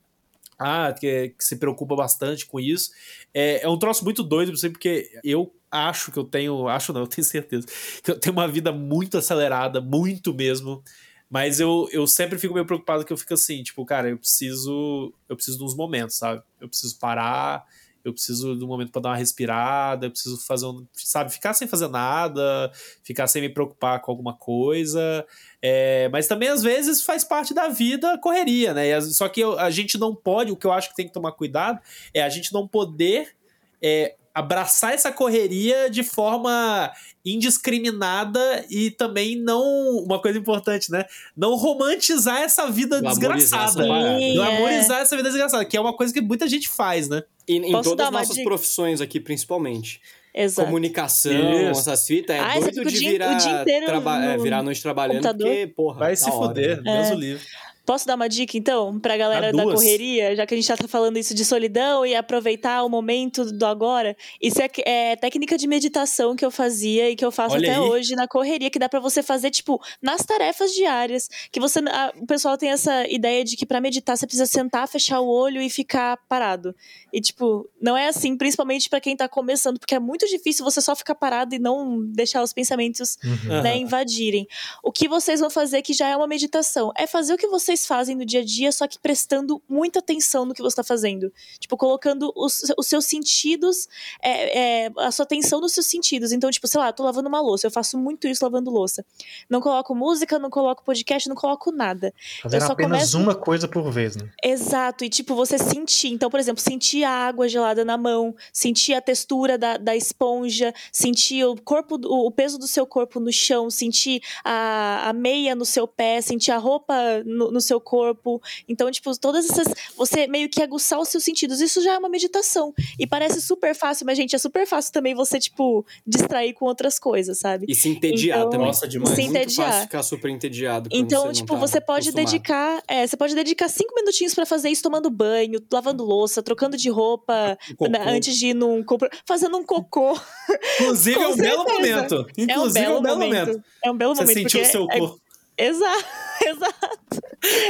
[0.59, 2.91] Ah, que, que se preocupa bastante com isso.
[3.33, 6.69] É, é um troço muito doido, porque eu acho que eu tenho.
[6.69, 7.67] Acho não, eu tenho certeza.
[8.03, 10.85] Que eu tenho uma vida muito acelerada, muito mesmo.
[11.31, 15.15] Mas eu, eu sempre fico meio preocupado que eu fico assim, tipo, cara, eu preciso.
[15.29, 16.43] Eu preciso de uns momentos, sabe?
[16.61, 17.65] Eu preciso parar,
[18.05, 20.85] eu preciso de um momento para dar uma respirada, eu preciso fazer um.
[20.93, 22.73] Sabe, ficar sem fazer nada,
[23.05, 25.25] ficar sem me preocupar com alguma coisa.
[25.63, 29.01] É, mas também, às vezes, faz parte da vida correria, né?
[29.01, 31.79] Só que a gente não pode, o que eu acho que tem que tomar cuidado
[32.13, 33.37] é a gente não poder
[33.81, 36.91] é, abraçar essa correria de forma
[37.25, 39.63] indiscriminada e também não
[39.99, 41.05] uma coisa importante, né?
[41.37, 43.85] Não romantizar essa vida desgraçada.
[43.85, 47.23] Glamorizar essa vida desgraçada, que é uma coisa que muita gente faz, né?
[47.47, 48.49] E, em Posso todas as nossas dica?
[48.49, 50.01] profissões aqui, principalmente.
[50.33, 50.67] Exato.
[50.67, 51.81] Comunicação, Isso.
[51.81, 54.25] essas fitas, é ah, doido de virar, traba no...
[54.27, 55.49] é, virar noite trabalhando, computador.
[55.49, 57.03] porque, porra, Vai se fuder, né?
[57.03, 57.45] Deus o livre.
[57.91, 61.17] Posso dar uma dica, então, pra galera da correria, já que a gente tá falando
[61.17, 64.17] isso de solidão e aproveitar o momento do agora?
[64.41, 67.81] Isso é, é técnica de meditação que eu fazia e que eu faço Olha até
[67.81, 67.89] aí.
[67.89, 71.29] hoje na correria, que dá para você fazer, tipo, nas tarefas diárias.
[71.51, 71.81] Que você.
[71.81, 75.27] A, o pessoal tem essa ideia de que para meditar você precisa sentar, fechar o
[75.27, 76.73] olho e ficar parado.
[77.13, 80.81] E, tipo, não é assim, principalmente para quem tá começando, porque é muito difícil você
[80.81, 83.63] só ficar parado e não deixar os pensamentos uhum.
[83.63, 84.47] né, invadirem.
[84.81, 87.80] O que vocês vão fazer, que já é uma meditação, é fazer o que vocês
[87.81, 90.85] vocês fazem no dia a dia, só que prestando muita atenção no que você está
[90.85, 91.33] fazendo.
[91.59, 93.89] Tipo, colocando os, os seus sentidos,
[94.23, 96.33] é, é, a sua atenção nos seus sentidos.
[96.33, 99.05] Então, tipo, sei lá, tô lavando uma louça, eu faço muito isso lavando louça.
[99.49, 102.13] Não coloco música, não coloco podcast, não coloco nada.
[102.43, 103.19] Fazer apenas começo...
[103.19, 104.29] uma coisa por vez, né?
[104.43, 106.09] Exato, e tipo, você sentir.
[106.09, 110.75] Então, por exemplo, sentir a água gelada na mão, sentir a textura da, da esponja,
[110.93, 115.55] sentir o corpo, o, o peso do seu corpo no chão, sentir a, a meia
[115.55, 118.41] no seu pé, sentir a roupa no, no seu corpo.
[118.69, 119.69] Então, tipo, todas essas.
[119.97, 121.61] Você meio que aguçar os seus sentidos.
[121.61, 122.73] Isso já é uma meditação.
[122.99, 126.99] E parece super fácil, mas, gente, é super fácil também você, tipo, distrair com outras
[126.99, 127.67] coisas, sabe?
[127.69, 128.67] E se entediar então, também.
[128.67, 129.15] Nossa, demais.
[129.15, 129.45] Se entediar.
[129.45, 130.89] Muito fácil ficar super entediado.
[130.93, 132.33] Então, você tipo, tá você pode acostumado.
[132.33, 132.83] dedicar.
[132.87, 136.89] É, você pode dedicar cinco minutinhos para fazer isso tomando banho, lavando louça, trocando de
[136.91, 138.85] roupa né, antes de ir num.
[139.27, 140.19] fazendo um cocô.
[140.81, 142.27] Inclusive, é um belo momento.
[142.37, 143.47] Inclusive, é um belo, é um belo momento.
[143.47, 143.65] momento.
[143.85, 144.37] É um belo você momento.
[144.37, 145.21] Você sentiu o seu é, corpo.
[145.61, 146.05] Exato,
[146.47, 147.23] exato.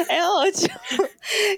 [0.08, 0.80] É ótimo.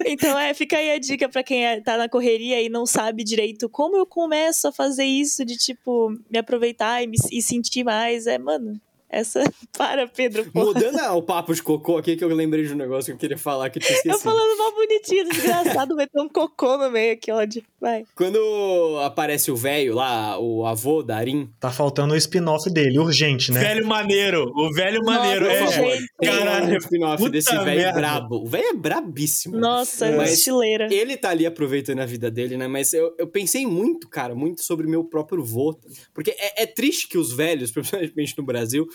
[0.04, 3.24] Então, é, fica aí a dica para quem é, tá na correria e não sabe
[3.24, 7.84] direito como eu começo a fazer isso, de tipo, me aproveitar e, me, e sentir
[7.84, 8.26] mais.
[8.26, 8.80] É, mano,
[9.12, 9.44] essa.
[9.76, 10.50] Para, Pedro.
[10.50, 10.66] Porra.
[10.66, 13.38] Mudando o papo de cocô aqui, que eu lembrei de um negócio que eu queria
[13.38, 14.14] falar que eu tinha esquecido.
[14.14, 17.62] Eu falando mal bonitinho, desgraçado, vai ter um cocô no meio, que ódio.
[17.80, 18.04] Vai.
[18.14, 21.50] Quando aparece o velho lá, o avô da Arim.
[21.60, 23.60] Tá faltando o spin-off dele, urgente, né?
[23.60, 25.46] Velho maneiro, o velho maneiro.
[25.46, 26.74] Nossa, é, caralho.
[26.74, 28.36] o spin-off desse velho brabo.
[28.36, 29.56] O velho é brabíssimo.
[29.58, 30.88] Nossa, é estileira.
[30.90, 32.66] Ele tá ali aproveitando a vida dele, né?
[32.68, 35.78] Mas eu, eu pensei muito, cara, muito sobre o meu próprio vô.
[36.14, 38.86] Porque é, é triste que os velhos, principalmente no Brasil,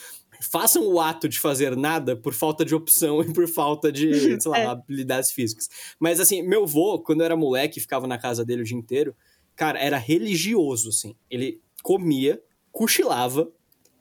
[0.41, 4.51] façam o ato de fazer nada por falta de opção e por falta de, sei
[4.51, 4.65] lá, é.
[4.65, 5.69] habilidades físicas.
[5.99, 9.15] Mas assim, meu vô, quando eu era moleque, ficava na casa dele o dia inteiro,
[9.55, 11.15] cara, era religioso, assim.
[11.29, 13.51] Ele comia, cochilava,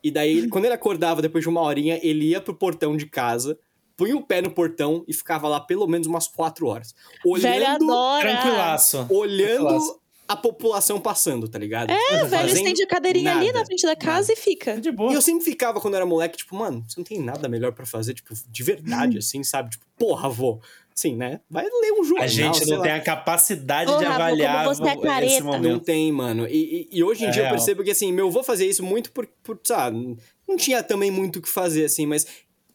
[0.02, 3.58] e daí, quando ele acordava depois de uma horinha, ele ia pro portão de casa,
[3.96, 6.94] punha o pé no portão e ficava lá pelo menos umas quatro horas.
[7.24, 8.20] Olhando.
[8.20, 9.06] Tranquilaço.
[9.10, 11.90] Olhando Tranquilaço a população passando, tá ligado?
[11.90, 14.32] É, velho, estende a cadeirinha nada, ali na frente da casa nada.
[14.32, 14.80] e fica.
[14.80, 15.12] De boa.
[15.12, 17.86] E eu sempre ficava, quando era moleque, tipo, mano, você não tem nada melhor para
[17.86, 19.70] fazer, tipo, de verdade, assim, sabe?
[19.70, 20.60] Tipo, porra, vô.
[20.94, 21.40] Sim, né?
[21.50, 22.24] Vai ler um jornal.
[22.24, 25.44] A gente não tem a capacidade porra, de avaliar como você é careta.
[25.44, 25.62] momento.
[25.62, 26.46] Não tem, mano.
[26.48, 27.52] E, e, e hoje em é dia real.
[27.52, 30.16] eu percebo que, assim, meu avô fazer isso muito por, por, sabe,
[30.48, 32.26] não tinha também muito o que fazer, assim, mas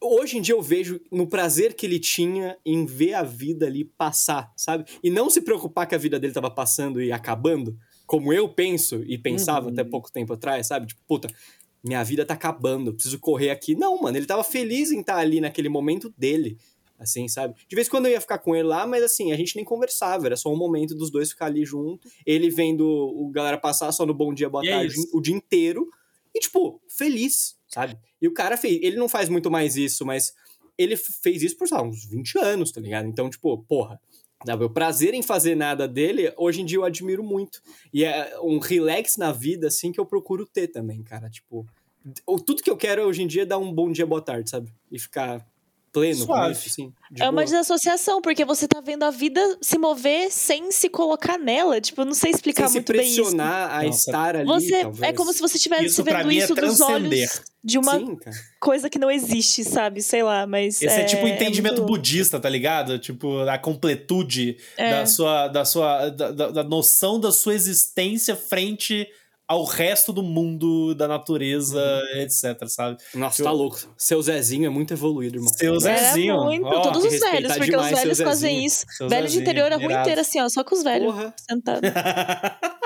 [0.01, 3.85] hoje em dia eu vejo no prazer que ele tinha em ver a vida ali
[3.85, 4.85] passar, sabe?
[5.03, 9.03] E não se preocupar que a vida dele tava passando e acabando, como eu penso
[9.05, 9.73] e pensava Uhum.
[9.73, 10.87] até pouco tempo atrás, sabe?
[10.87, 11.27] Tipo, puta,
[11.83, 13.75] minha vida tá acabando, preciso correr aqui.
[13.75, 16.57] Não, mano, ele tava feliz em estar ali naquele momento dele,
[16.99, 17.55] assim, sabe?
[17.67, 19.65] De vez em quando eu ia ficar com ele lá, mas assim, a gente nem
[19.65, 23.91] conversava, era só um momento dos dois ficar ali junto, ele vendo o galera passar
[23.91, 25.09] só no bom dia, boa E é tarde, isso.
[25.13, 25.87] o dia inteiro,
[26.35, 27.97] e tipo, feliz, sabe?
[28.21, 30.33] E o cara fez, ele não faz muito mais isso, mas
[30.77, 33.07] ele fez isso por, uns 20 anos, tá ligado?
[33.07, 33.99] Então, tipo, porra,
[34.45, 34.63] sabe?
[34.63, 37.61] o prazer em fazer nada dele, hoje em dia eu admiro muito.
[37.93, 41.29] E é um relax na vida, assim, que eu procuro ter também, cara.
[41.29, 41.65] Tipo,
[42.45, 44.73] tudo que eu quero hoje em dia é dar um bom dia, boa tarde, sabe?
[44.91, 45.45] E ficar
[45.91, 46.93] pleno com isso, assim.
[47.19, 47.43] É uma boa.
[47.43, 51.81] desassociação, porque você tá vendo a vida se mover sem se colocar nela.
[51.81, 53.21] Tipo, eu não sei explicar Sem se muito bem isso.
[53.21, 53.97] pressionar a Nossa.
[54.09, 55.03] estar ali, Você, talvez.
[55.03, 57.19] é como se você estivesse vendo é isso dos transcender.
[57.29, 58.17] olhos de uma Sim,
[58.59, 60.01] coisa que não existe, sabe?
[60.01, 60.81] Sei lá, mas.
[60.81, 62.97] Esse é, tipo o entendimento muito- budista, tá ligado?
[62.97, 64.91] Tipo, a completude É.
[65.01, 69.07] da sua, da sua da, da- da noção da sua existência frente
[69.51, 71.77] ao resto do mundo, da natureza,
[72.15, 72.21] Uhum.
[72.21, 72.97] etc, sabe?
[73.13, 73.77] Nossa, Eu- tá louco.
[73.97, 75.49] Seu Zezinho é muito evoluído, irmão.
[75.53, 76.43] Seu Era Zezinho.
[76.43, 78.85] muito, ó, todos os velhos, porque os velhos fazem isso.
[78.97, 80.01] Seu Velho de interior, a rua irado.
[80.01, 81.33] inteira, assim, ó, só com os velhos Porra.
[81.49, 81.81] sentados.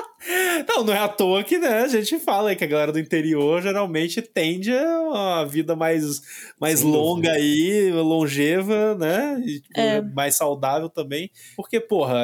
[0.67, 3.61] Não, não é à toa que né, a gente fala que a galera do interior
[3.61, 6.19] geralmente tende a uma vida mais,
[6.59, 9.39] mais Sem longa aí, longeva, né?
[9.45, 10.01] E, tipo, É.
[10.01, 11.29] mais saudável também.
[11.55, 12.15] Porque, porra,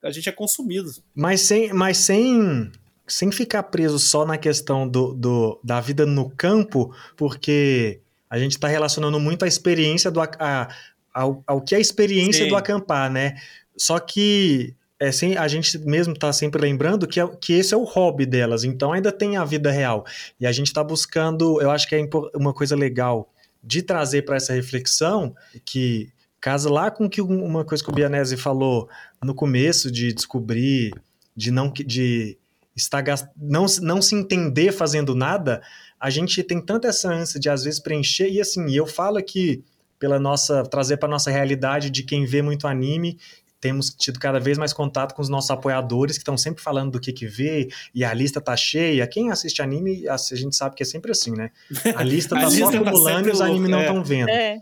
[0.00, 0.88] a gente é consumido.
[1.12, 2.70] Mas sem, mas sem,
[3.12, 8.52] sem ficar preso só na questão do, do- da vida no campo, porque a gente
[8.52, 10.68] está relacionando muito a experiência do a-
[11.12, 12.50] ao, ao que é a experiência Sim.
[12.50, 13.36] do acampar, né?
[13.76, 17.76] Só que é, sem, a gente mesmo está sempre lembrando que, é- que esse é
[17.76, 20.04] o hobby delas, então ainda tem a vida real.
[20.38, 23.32] E a gente está buscando, eu acho que é uma coisa legal
[23.64, 25.34] de trazer para essa reflexão,
[25.64, 28.88] que casa lá com que um- uma coisa que o Bianese falou
[29.22, 30.92] no começo de descobrir,
[31.36, 32.36] de não que- de
[32.80, 35.62] estar gas- não, se- não se entender fazendo nada,
[35.98, 39.62] a gente tem tanta essa ânsia de às vezes preencher e assim, eu falo aqui
[39.98, 43.18] pela nossa trazer para nossa realidade de quem vê muito anime,
[43.60, 47.00] temos tido cada vez mais contato com os nossos apoiadores que estão sempre falando do
[47.00, 49.06] que que vê e a lista tá cheia.
[49.06, 51.50] Quem assiste anime, a gente sabe que é sempre assim, né?
[51.94, 53.82] A lista A tá só lista tá acumulando sempre e os animes não é.
[53.82, 54.30] estão vendo.
[54.30, 54.58] É.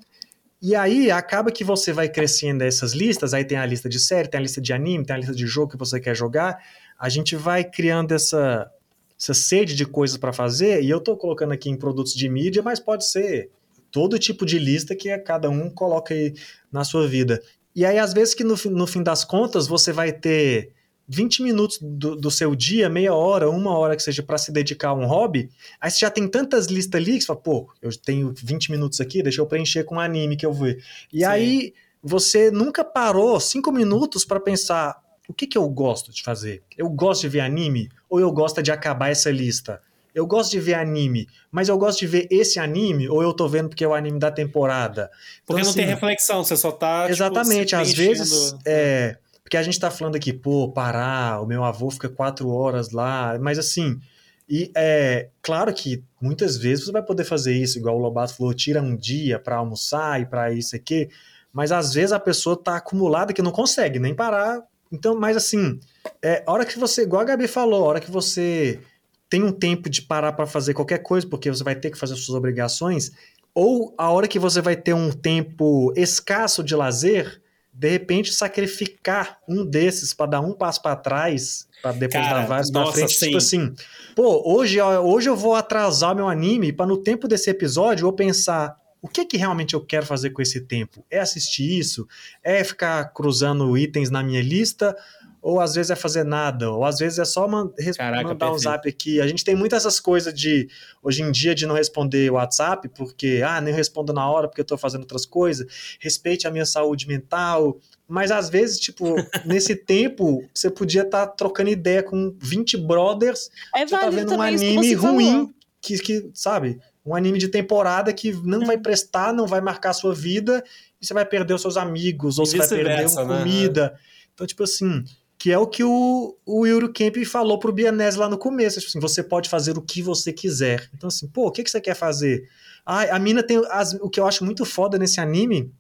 [0.61, 4.27] E aí acaba que você vai crescendo essas listas, aí tem a lista de série,
[4.27, 6.59] tem a lista de anime, tem a lista de jogo que você quer jogar.
[6.99, 8.71] A gente vai criando essa,
[9.19, 12.63] essa sede de coisas para fazer, e eu tô colocando aqui em produtos de mídia,
[12.63, 13.51] mas pode ser
[13.91, 16.35] todo tipo de lista que cada um coloca aí
[16.71, 17.41] na sua vida.
[17.75, 20.73] E aí, às vezes, que no, fim- no fim das contas, você vai ter
[21.07, 24.89] 20 minutos do, do seu dia, meia hora, uma hora que seja para se dedicar
[24.91, 25.49] a um hobby,
[25.81, 29.01] aí você já tem tantas listas ali que você fala, pô, eu tenho 20 minutos
[29.01, 30.83] aqui, deixa eu preencher com um anime que eu ver.
[31.13, 31.25] E Sim.
[31.25, 34.97] aí você nunca parou cinco minutos para pensar
[35.29, 36.63] o que, que eu gosto de fazer?
[36.77, 39.81] Eu gosto de ver anime ou eu gosto de acabar essa lista?
[40.15, 43.47] Eu gosto de ver anime, mas eu gosto de ver esse anime ou eu tô
[43.47, 45.11] vendo porque é o anime da temporada?
[45.47, 47.03] Porque Então, não tem assim, reflexão, você só tá.
[47.03, 48.57] tipo, Exatamente, se às vezes.
[48.67, 52.91] É, porque a gente tá falando aqui, pô, parar, o meu avô fica quatro horas
[52.91, 54.01] lá, mas assim.
[54.49, 58.55] E é claro que muitas vezes você vai poder fazer isso, igual o Lobato falou,
[58.55, 61.11] tira um dia para almoçar e para isso aqui,
[61.53, 64.63] mas às vezes a pessoa tá acumulada que não consegue nem parar.
[64.93, 65.79] Então, mas assim,
[66.23, 68.81] é, a hora que você, igual a Gabi falou, a hora que você
[69.29, 72.17] tem um tempo de parar para fazer qualquer coisa, porque você vai ter que fazer
[72.17, 73.13] suas obrigações,
[73.55, 79.39] ou a hora que você vai ter um tempo escasso de lazer, de repente sacrificar
[79.49, 83.15] um desses para dar um passo para trás, para depois Cara, dar vários para frente,
[83.15, 83.27] sim.
[83.27, 83.75] tipo assim,
[84.17, 88.13] pô, hoje, hoje eu vou atrasar o meu anime para no tempo desse episódio eu
[88.13, 91.05] pensar o que que realmente eu quero fazer com esse tempo?
[91.11, 92.07] É assistir isso?
[92.43, 94.97] É ficar cruzando itens na minha lista?
[95.41, 96.71] Ou às vezes é fazer nada?
[96.71, 99.21] Ou às vezes é só man Caraca, mandar um zap aqui.
[99.21, 100.69] A gente tem muitas essas coisas de,
[101.03, 104.65] hoje em dia, de não responder WhatsApp, porque, ah, nem respondo na hora porque eu
[104.65, 105.97] tô fazendo outras coisas.
[106.01, 107.79] Respeite a minha saúde mental.
[108.09, 109.15] Mas às vezes, tipo,
[109.47, 114.43] nesse tempo, você podia estar trocando ideia com 20 brothers É você tá vendo um
[114.43, 115.15] anime você falou.
[115.15, 116.81] ruim, que, que, sabe?
[117.09, 120.63] Um anime de temporada que não vai prestar, não vai marcar a sua vida,
[121.01, 123.43] e você vai perder os seus amigos, ou você vai perder vice-versa, uma né?
[123.43, 123.99] comida.
[124.35, 125.05] Então, tipo assim,
[125.39, 128.81] que é o que o, o Yuri Kemp falou pro Bianese lá no começo.
[128.81, 130.91] Tipo assim, você pode fazer o que você quiser.
[130.95, 132.49] Então, assim, pô, o que, que você quer fazer?
[132.85, 133.63] Ah, a mina tem.
[133.71, 135.73] As, o que eu acho muito foda nesse anime.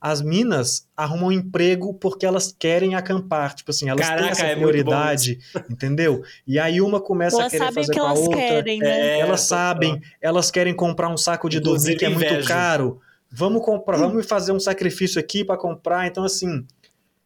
[0.00, 3.54] As minas arrumam emprego porque elas querem acampar.
[3.54, 5.38] Tipo assim, elas têm Caraca, essa é prioridade,
[5.68, 6.22] entendeu?
[6.46, 8.36] E aí uma começa a Elas querer sabem o fazer que com a elas outra.
[8.36, 9.00] querem, né?
[9.00, 13.00] É, elas sabem, elas querem comprar um saco de dormir que é muito caro.
[13.30, 16.06] vamos comprar, vamos fazer um sacrifício aqui para comprar.
[16.06, 16.64] Então, assim,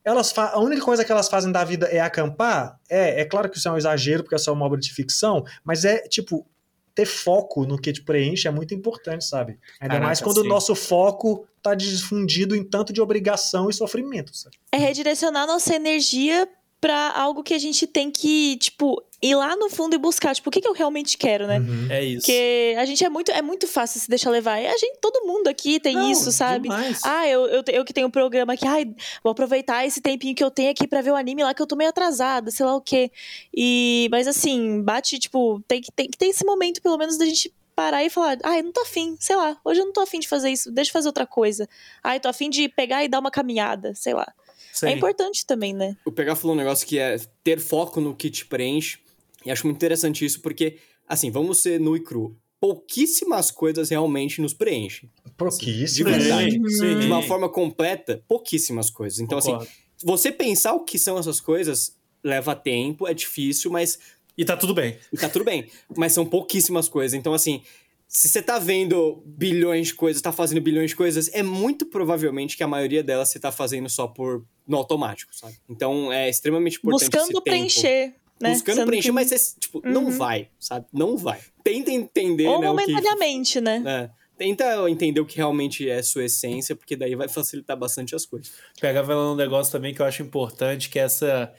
[0.05, 2.79] elas a única coisa que elas fazem da vida é acampar.
[2.91, 5.45] É, é claro que isso é um exagero, porque é só uma obra de ficção,
[5.64, 6.47] mas é tipo.
[6.95, 9.59] Ter foco no que te preenche é muito importante, sabe?
[9.80, 10.47] Ainda Caraca, mais quando sim.
[10.47, 14.57] o nosso foco tá difundido em tanto de obrigação e sofrimento, sabe?
[14.70, 16.49] É redirecionar nossa energia
[16.80, 20.49] pra algo que a gente tem que, tipo, ir lá no fundo e buscar, tipo,
[20.49, 21.61] o que, que eu realmente quero, né?
[21.61, 21.87] Uhum.
[21.89, 22.23] É isso.
[22.23, 24.61] Porque a gente é muito, é muito fácil se deixar levar.
[24.61, 26.68] E a gente, todo mundo aqui tem Não, isso, sabe?
[26.68, 27.01] demais.
[27.05, 28.93] Ah, eu, eu, eu que tenho um programa aqui, ai,
[29.23, 31.66] vou aproveitar esse tempinho que eu tenho aqui pra ver o anime lá que eu
[31.66, 33.12] tô meio atrasada, sei lá o quê.
[33.55, 37.25] E, mas assim, bate, tipo, tem que, tem que ter esse momento, pelo menos, da
[37.25, 40.20] gente parar e falar, ai, não tô afim, sei lá, hoje eu não tô afim
[40.20, 41.68] de fazer isso, deixa eu fazer outra coisa.
[42.03, 44.31] Ai, tô afim de pegar e dar uma caminhada, sei lá.
[44.73, 44.87] Sim.
[44.87, 45.97] É importante também, né?
[46.05, 48.99] O Pegar falou um negócio que é ter foco no que te preenche.
[49.45, 50.78] E acho muito interessante isso, porque,
[51.09, 52.36] assim, vamos ser nu e cru.
[52.61, 55.11] Pouquíssimas coisas realmente nos preenchem.
[55.36, 56.11] Pouquíssimo.
[56.11, 56.53] De verdade.
[56.76, 57.01] Sim.
[57.01, 59.18] De uma forma completa, pouquíssimas coisas.
[59.18, 59.64] Então, Concordo.
[59.64, 59.72] assim,
[60.05, 63.99] você pensar o que são essas coisas leva tempo, é difícil, mas
[64.38, 64.97] E tá tudo bem.
[65.12, 65.66] e tá tudo bem.
[65.97, 67.14] Mas são pouquíssimas coisas.
[67.18, 67.62] Então, assim,
[68.07, 72.57] se você tá vendo bilhões de coisas, tá fazendo bilhões de coisas, é muito provavelmente
[72.57, 75.57] que a maioria delas você tá fazendo só por no automático, sabe?
[75.68, 78.22] Então é extremamente importante esse Buscando tempo.
[78.43, 78.51] Né?
[78.51, 80.11] Buscando Sendo preencher, que- mas você, tipo, não Uhum.
[80.11, 80.86] vai, sabe?
[80.93, 81.40] Não vai.
[81.64, 82.82] Tenta entender, Ou né, o que...
[82.82, 83.82] momentaneamente, né?
[83.86, 88.26] É, tenta entender o que realmente é sua essência, porque daí vai facilitar bastante as
[88.26, 88.53] coisas.
[88.80, 91.53] Pega falando um negócio também que eu acho importante, que é essa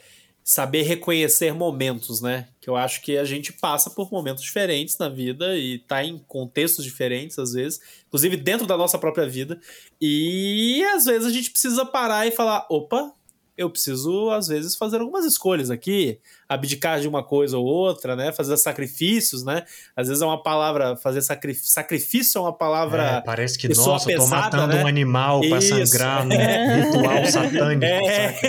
[0.46, 2.48] saber reconhecer momentos, né?
[2.60, 6.18] Que eu acho que a gente passa por momentos diferentes na vida e tá em
[6.18, 9.58] contextos diferentes às vezes, inclusive dentro da nossa própria vida.
[9.98, 13.10] E às vezes a gente precisa parar e falar, opa,
[13.56, 18.32] eu preciso às vezes fazer algumas escolhas aqui, abdicar de uma coisa ou outra, né?
[18.32, 19.64] Fazer sacrifícios, né?
[19.96, 24.10] Às vezes é uma palavra, fazer sacri- sacrifício é uma É, palavra parece que, nossa,
[24.10, 24.84] eu tô pesada, matando né?
[24.84, 25.86] um animal pra Isso.
[25.86, 28.40] sangrar num ritual satânico, É.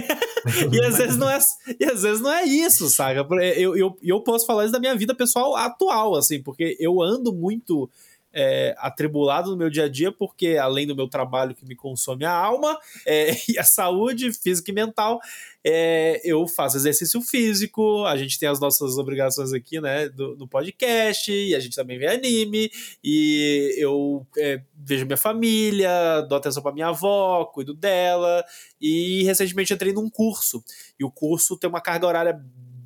[0.71, 1.39] e às vezes não é,
[1.79, 3.25] e às vezes não é isso, saca?
[3.57, 7.33] Eu, eu, eu posso falar isso da minha vida pessoal atual, assim, porque eu ando
[7.33, 7.89] muito
[8.35, 12.25] é, atribulado no meu dia a dia, porque além do meu trabalho que me consome
[12.25, 15.21] a alma é, e a saúde física e mental,
[15.63, 21.31] é, eu faço exercício físico, a gente tem as nossas obrigações aqui, né, do, podcast,
[21.31, 22.69] e a gente também vê anime,
[23.03, 28.43] e eu é, vejo minha família, dou atenção pra minha avó, cuido dela,
[28.79, 30.61] e recentemente entrei num curso,
[30.99, 32.39] e o curso tem uma carga horária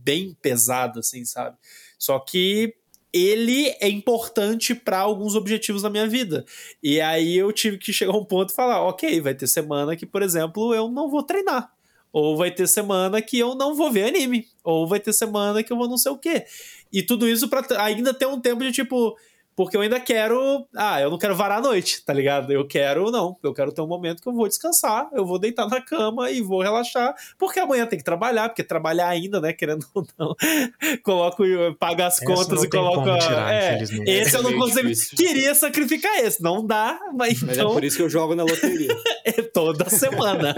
[0.04, 1.58] bem pesada, assim, sabe?
[1.98, 2.76] Só que
[3.14, 6.46] ele é importante para alguns objetivos da minha vida.
[6.82, 9.96] E aí eu tive que chegar a um ponto e falar, ok, vai ter semana
[9.96, 11.72] que, por exemplo, eu não vou treinar.
[12.12, 14.48] Ou vai ter semana que eu não vou ver anime.
[14.64, 16.46] Ou vai ter semana que eu vou não sei o quê.
[16.92, 19.16] E tudo isso para ainda ter um tempo de tipo.
[19.60, 20.66] Porque eu ainda quero.
[20.74, 22.50] Ah, eu não quero varar a noite, tá ligado?
[22.54, 23.36] Eu quero, não.
[23.44, 26.42] Eu quero ter um momento que eu vou descansar, eu vou deitar na cama e
[26.42, 27.14] vou relaxar.
[27.38, 29.52] Porque amanhã tem que trabalhar, porque trabalhar ainda, né?
[29.52, 30.34] Querendo ou não.
[31.04, 31.44] coloco,
[31.78, 33.20] paga as Essa contas não e coloco.
[33.20, 35.18] tirar, é, esse eu não É meio consigo.
[35.18, 38.44] Queria sacrificar esse, não dá, mas, Mas então é por isso que eu jogo na
[38.44, 38.96] loteria.
[39.26, 40.56] é toda semana.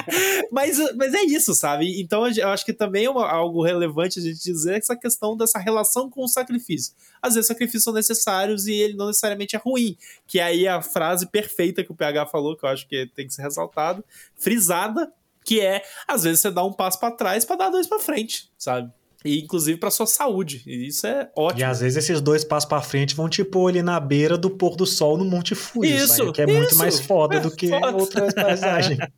[0.50, 2.00] mas, mas é isso, sabe?
[2.00, 5.58] Então eu acho que também é uma- algo relevante a gente dizer essa questão dessa
[5.58, 6.94] relação com o sacrifício.
[7.20, 7.92] Às vezes sacrifícios são
[8.38, 9.96] necessários e ele não necessariamente é ruim.
[10.26, 13.26] Que aí é a frase perfeita que o PH falou, que eu acho que tem
[13.26, 14.04] que ser ressaltado,
[14.36, 15.12] frisada,
[15.44, 18.50] que é às vezes você dá um passo pra trás pra dar dois pra frente,
[18.56, 18.92] sabe?
[19.24, 20.62] E inclusive pra sua saúde.
[20.66, 21.68] E isso é E ótimo.
[21.70, 24.76] às vezes esses dois passos pra frente vão te pôr ali na beira do pôr
[24.76, 26.32] do sol no Monte Fuji, Isso, sabe?
[26.32, 26.78] que é muito isso.
[26.78, 27.96] mais foda do que Foda.
[27.96, 28.98] outras paisagens.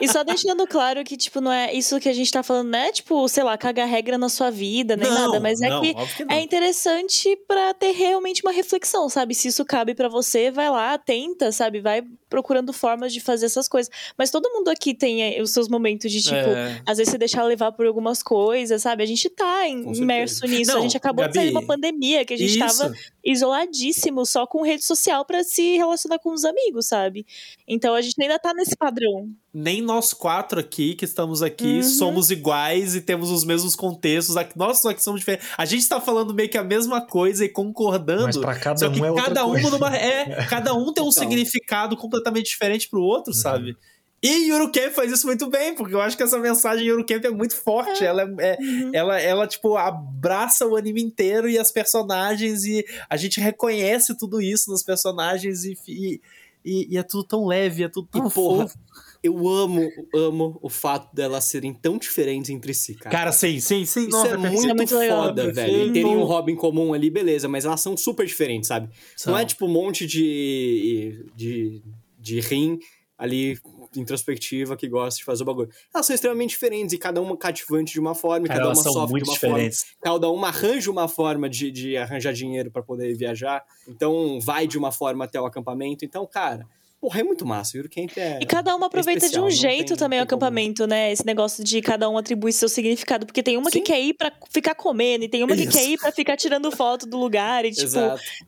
[0.00, 2.78] E só deixando claro que, tipo, não é isso que a gente tá falando, não
[2.78, 5.80] é, tipo, sei lá, cagar regra na sua vida, nem Não, nada, mas é não,
[5.80, 6.34] que óbvio que não.
[6.34, 9.34] é interessante pra ter realmente uma reflexão, sabe?
[9.34, 11.80] Se isso cabe pra você, vai lá, tenta, sabe?
[11.80, 13.92] Vai procurando formas de fazer essas coisas.
[14.18, 16.80] Mas todo mundo aqui tem eh, os seus momentos de, tipo, É.
[16.86, 19.02] às vezes se deixar levar por algumas coisas, sabe?
[19.02, 20.72] A gente tá imerso nisso.
[20.72, 22.78] Não, a gente acabou de sair de uma Gabi, pandemia, que a gente Isso.
[22.78, 22.94] tava
[23.32, 27.26] isoladíssimo, só com rede social pra se relacionar com os amigos, sabe?
[27.66, 29.28] Então a gente ainda tá nesse padrão.
[29.58, 31.82] nem nós quatro aqui que estamos aqui Uhum.
[31.82, 34.36] somos iguais e temos os mesmos contextos.
[34.36, 35.48] Aqui- Nós só que somos diferentes.
[35.56, 38.24] A gente tá falando meio que a mesma coisa e concordando.
[38.24, 39.70] Mas pra cada só que um é outra cada um coisa.
[39.70, 41.12] numa, é, cada um tem um Total.
[41.12, 43.40] significado completamente diferente pro outro, Uhum.
[43.40, 43.76] sabe?
[44.22, 47.54] E Eurocamp faz isso muito bem, porque eu acho que essa mensagem Eurocamp é muito
[47.54, 48.02] forte.
[48.04, 48.90] Ela, é, é- Uhum.
[48.92, 54.40] ela, ela, tipo, abraça o anime inteiro e as personagens, e a gente reconhece tudo
[54.40, 56.20] isso nos personagens, e, e,
[56.64, 58.78] e- é tudo tão leve, é tudo tão E, porra, fofo.
[59.22, 63.10] eu amo, amo o fato delas serem tão diferentes entre si, cara.
[63.14, 64.08] Cara, sim, sim, sim.
[64.08, 65.24] Isso Nossa, é muito, é muito legal.
[65.26, 65.88] foda, velho.
[65.90, 68.88] E terem um hobby em comum ali, beleza, mas elas são super diferentes, sabe?
[69.14, 69.34] São.
[69.34, 71.26] Não é tipo um monte de.
[71.36, 71.82] de.
[72.18, 72.78] de rim
[73.18, 73.58] ali
[73.96, 75.70] introspectiva que gosta de fazer o bagulho.
[75.94, 78.82] Elas são extremamente diferentes e cada uma cativante de uma forma, e Cara, cada uma
[78.82, 79.54] sofre de uma forma.
[79.54, 79.86] diferentes.
[80.02, 83.64] Cada uma arranja uma forma de, de arranjar dinheiro pra poder viajar.
[83.88, 86.04] Então vai de uma forma até o acampamento.
[86.04, 86.66] Então, cara,
[87.06, 87.76] porra, é muito massa.
[87.76, 88.38] O Eurocamp é.
[88.42, 90.38] E cada uma aproveita especial, de um jeito tem- também o tem como.
[90.44, 91.12] acampamento, né?
[91.12, 93.24] Esse negócio de cada um atribui seu significado.
[93.26, 93.78] Porque tem uma Sim.
[93.78, 95.70] que quer ir pra ficar comendo, e tem uma que Isso.
[95.72, 97.96] quer ir pra ficar tirando foto do lugar e, tipo,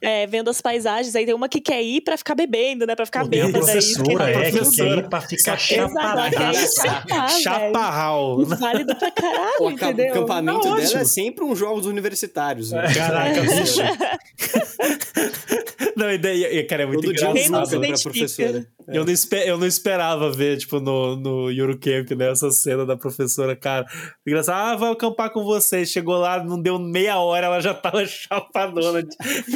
[0.00, 1.14] é, vendo as paisagens.
[1.14, 2.96] Aí tem uma que quer ir pra ficar bebendo, né?
[2.96, 3.64] Pra ficar Pô, tem a bêbada.
[3.64, 7.08] aí, professora, é, que quer ir pra ficar Só que- Exato, ela quer ir chaparrada.
[7.08, 7.42] chapar, velho.
[7.42, 8.44] Chaparral.
[8.46, 10.10] Válido pra caralho, O aca- entendeu?
[10.10, 11.00] acampamento Tá dela ótimo.
[11.00, 12.72] é sempre uns jogos universitários.
[12.72, 12.92] né?
[12.92, 13.78] Caraca, bicho.
[15.98, 17.68] Não, e daí, e, cara, é muito Todo dia Quem não engraçado.
[17.80, 18.10] pra identifica?
[18.12, 18.66] professora.
[18.90, 22.96] Eu não, espe- eu não esperava ver, tipo, no, no Eurocamp, né, essa cena da
[22.96, 23.84] professora, cara.
[24.26, 25.90] Engraçado, ah, vai acampar com vocês.
[25.90, 29.10] Chegou lá, não deu meia hora, ela já tava chapadona de,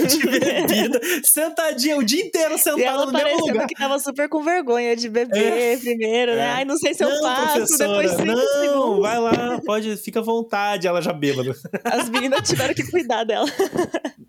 [0.07, 3.66] de bebida, sentadinha o dia inteiro E sentada ela no mesmo lugar.
[3.66, 6.38] que tava super com vergonha de beber primeiro, né?
[6.43, 6.51] É.
[6.51, 9.01] Ai, não sei se eu não, faço, professora, depois de 30 não, segundos.
[9.01, 11.55] vai lá, pode, fica à vontade, ela já bêbada.
[11.84, 13.47] As meninas tiveram que cuidar dela.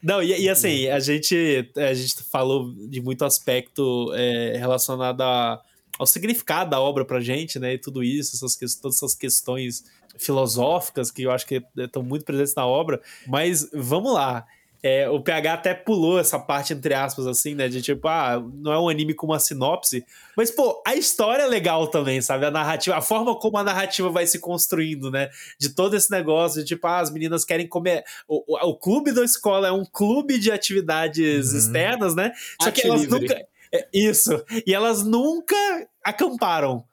[0.02, 5.62] Não, e, e assim, a gente, a gente falou de muito aspecto é, relacionado a-
[6.00, 7.74] ao significado da obra pra gente, né?
[7.74, 9.84] E tudo isso, essas, todas essas questões
[10.18, 13.02] filosóficas que eu acho que estão muito presentes na obra.
[13.28, 14.46] Mas vamos lá.
[14.86, 17.70] É, o PH até pulou essa parte, entre aspas, assim, né?
[17.70, 20.06] De tipo, ah, não é um anime com uma sinopse.
[20.36, 22.46] Mas, pô, a história é legal também, sabe?
[22.46, 25.30] A narrativa, a forma como a narrativa vai se construindo, né?
[25.58, 28.04] De todo esse negócio de tipo, ah, as meninas querem comer.
[28.28, 31.58] O, o, o clube da escola é um clube de atividades Uhum.
[31.60, 32.34] externas, né?
[32.62, 33.20] Só Arte que elas livre.
[33.22, 33.46] nunca.
[33.74, 34.44] é, isso.
[34.68, 35.56] E elas nunca
[36.04, 36.84] acamparam.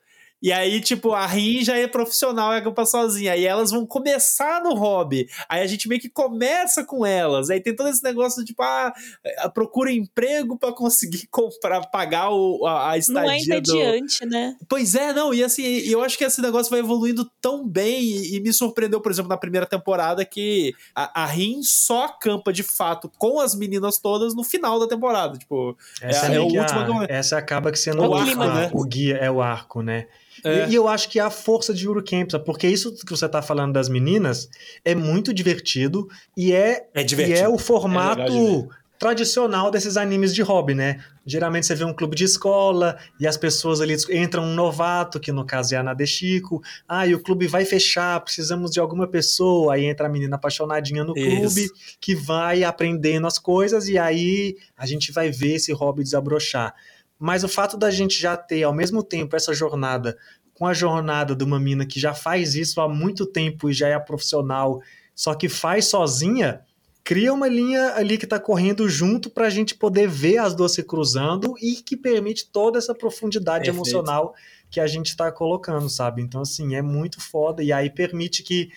[0.43, 3.33] E aí, tipo, a Rin já é profissional e acampa sozinha.
[3.33, 5.29] Aí elas vão começar no hobby.
[5.49, 7.51] Aí a gente meio que começa com elas.
[7.51, 8.93] Aí tem todo esse negócio de, tipo, ah,
[9.25, 14.25] eh, procura emprego pra conseguir comprar, pagar o, a, a estadia Não é do, entediante,
[14.27, 14.57] né?
[14.69, 18.37] Pois é, não, e assim, eu acho que esse negócio vai evoluindo tão bem e,
[18.37, 22.63] e me surpreendeu, por exemplo, na primeira temporada que a, a Rin só acampa de
[22.63, 26.65] fato com as meninas todas no final da temporada, tipo, Essa, É- é é a-
[26.65, 27.11] argumento.
[27.13, 28.71] essa acaba que sendo É o o, clima, arco, né?
[28.73, 30.07] o guia, é o arco, né?
[30.45, 30.67] É.
[30.67, 32.45] E, e eu acho que é a força de Eurocamp, sabe?
[32.45, 34.49] porque isso que você tá falando das meninas
[34.85, 37.39] é muito divertido e é, é e divertido.
[37.39, 38.69] é o formato É ver.
[38.99, 41.03] tradicional desses animes de hobby, né?
[41.27, 45.31] Geralmente você vê um clube de escola e as pessoas ali entram um novato, que
[45.33, 46.63] no caso é a Nadeshiko.
[46.89, 49.75] Ah, e o clube vai fechar, precisamos de alguma pessoa.
[49.75, 51.37] Aí entra a menina apaixonadinha no Isso.
[51.55, 51.71] clube
[52.01, 56.75] que vai aprendendo as coisas e aí a gente vai ver esse hobby desabrochar.
[57.21, 60.17] Mas o fato da gente já ter ao mesmo tempo essa jornada
[60.55, 63.89] com a jornada de uma mina que já faz isso há muito tempo e já
[63.89, 64.83] é profissional,
[65.15, 66.61] só que faz sozinha,
[67.03, 70.75] cria uma linha ali que está correndo junto para a gente poder ver as duas
[70.75, 73.89] se cruzando e que permite toda essa profundidade Perfeito.
[73.89, 74.35] emocional
[74.71, 76.21] que a gente está colocando, sabe?
[76.21, 78.71] Então, assim, é muito foda e aí permite que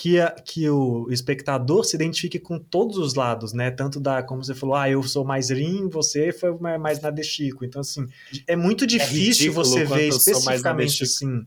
[0.00, 3.68] que, a- que o espectador se identifique com todos os lados, né?
[3.68, 7.24] Tanto da, como você falou, ah, eu sou mais Rin, você foi ma- mais Nade
[7.24, 7.64] Chico.
[7.64, 8.06] Então, assim,
[8.46, 11.44] é muito difícil ridículo você ver especificamente, assim,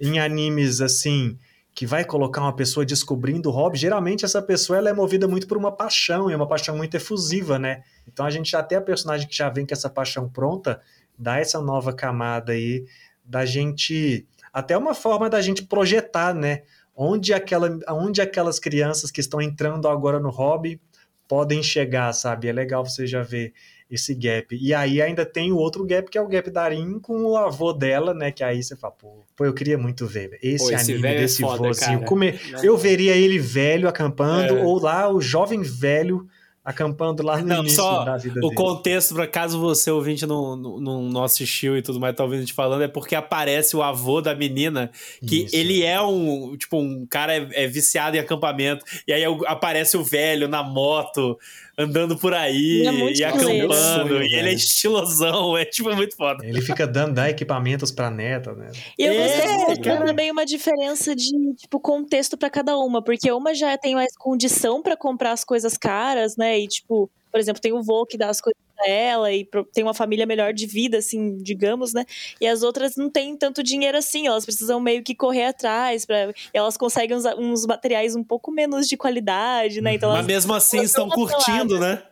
[0.00, 1.38] em animes, assim,
[1.72, 3.78] que vai colocar uma pessoa descobrindo o hobby.
[3.78, 7.56] Geralmente, essa pessoa ela é movida muito por uma paixão, e uma paixão muito efusiva,
[7.56, 7.84] né?
[8.12, 10.80] Então, a gente já tem a personagem que já vem com essa paixão pronta,
[11.16, 12.84] dá essa nova camada aí
[13.24, 14.26] da gente...
[14.52, 16.62] Até uma forma da gente projetar, né?
[16.94, 20.80] Onde, aquela, onde aquelas crianças que estão entrando agora no hobby
[21.28, 22.48] podem chegar, sabe?
[22.48, 23.52] É legal você já ver
[23.90, 24.56] esse gap.
[24.58, 27.36] E aí ainda tem o outro gap, que é o gap da Arin com o
[27.36, 28.30] avô dela, né?
[28.30, 31.18] Que aí você fala, pô, pô eu queria muito ver esse, Pô, esse anime é
[31.20, 31.98] desse foda, vozinho.
[31.98, 32.04] cara.
[32.06, 34.62] Como é- eu veria ele velho acampando, É.
[34.62, 36.26] ou lá o jovem velho
[36.64, 38.54] acampando lá no Não, início só da vida O dele.
[38.54, 42.42] contexto, para caso você ouvinte não, não, não assistiu e tudo mais, tá ouvindo a
[42.42, 44.90] gente falando, é porque aparece o avô da menina,
[45.26, 45.56] que Isso.
[45.56, 49.96] ele é um, tipo, um cara é, é viciado em acampamento, e aí o- aparece
[49.96, 51.36] o velho na moto,
[51.82, 56.16] andando por aí, Ele é e acampando, Sonho, e ele é estilosão, é tipo muito
[56.16, 56.44] foda.
[56.44, 58.70] Ele fica dando dá equipamentos pra neta, né?
[58.98, 60.06] E eu É, gostei que cara.
[60.06, 64.82] também uma diferença de, tipo, contexto pra cada uma, porque uma já tem mais condição
[64.82, 66.58] pra comprar as coisas caras, né?
[66.58, 69.94] E, tipo, por exemplo, tem o vô que dá as coisas ela e tem uma
[69.94, 72.04] família melhor de vida, assim, digamos, né?
[72.40, 76.28] E as outras não têm tanto dinheiro assim, elas precisam meio que correr atrás, pra,
[76.30, 79.94] e elas conseguem uns, uns materiais um pouco menos de qualidade, né?
[79.94, 82.02] Então Mas elas mesmo assim elas estão curtindo, né?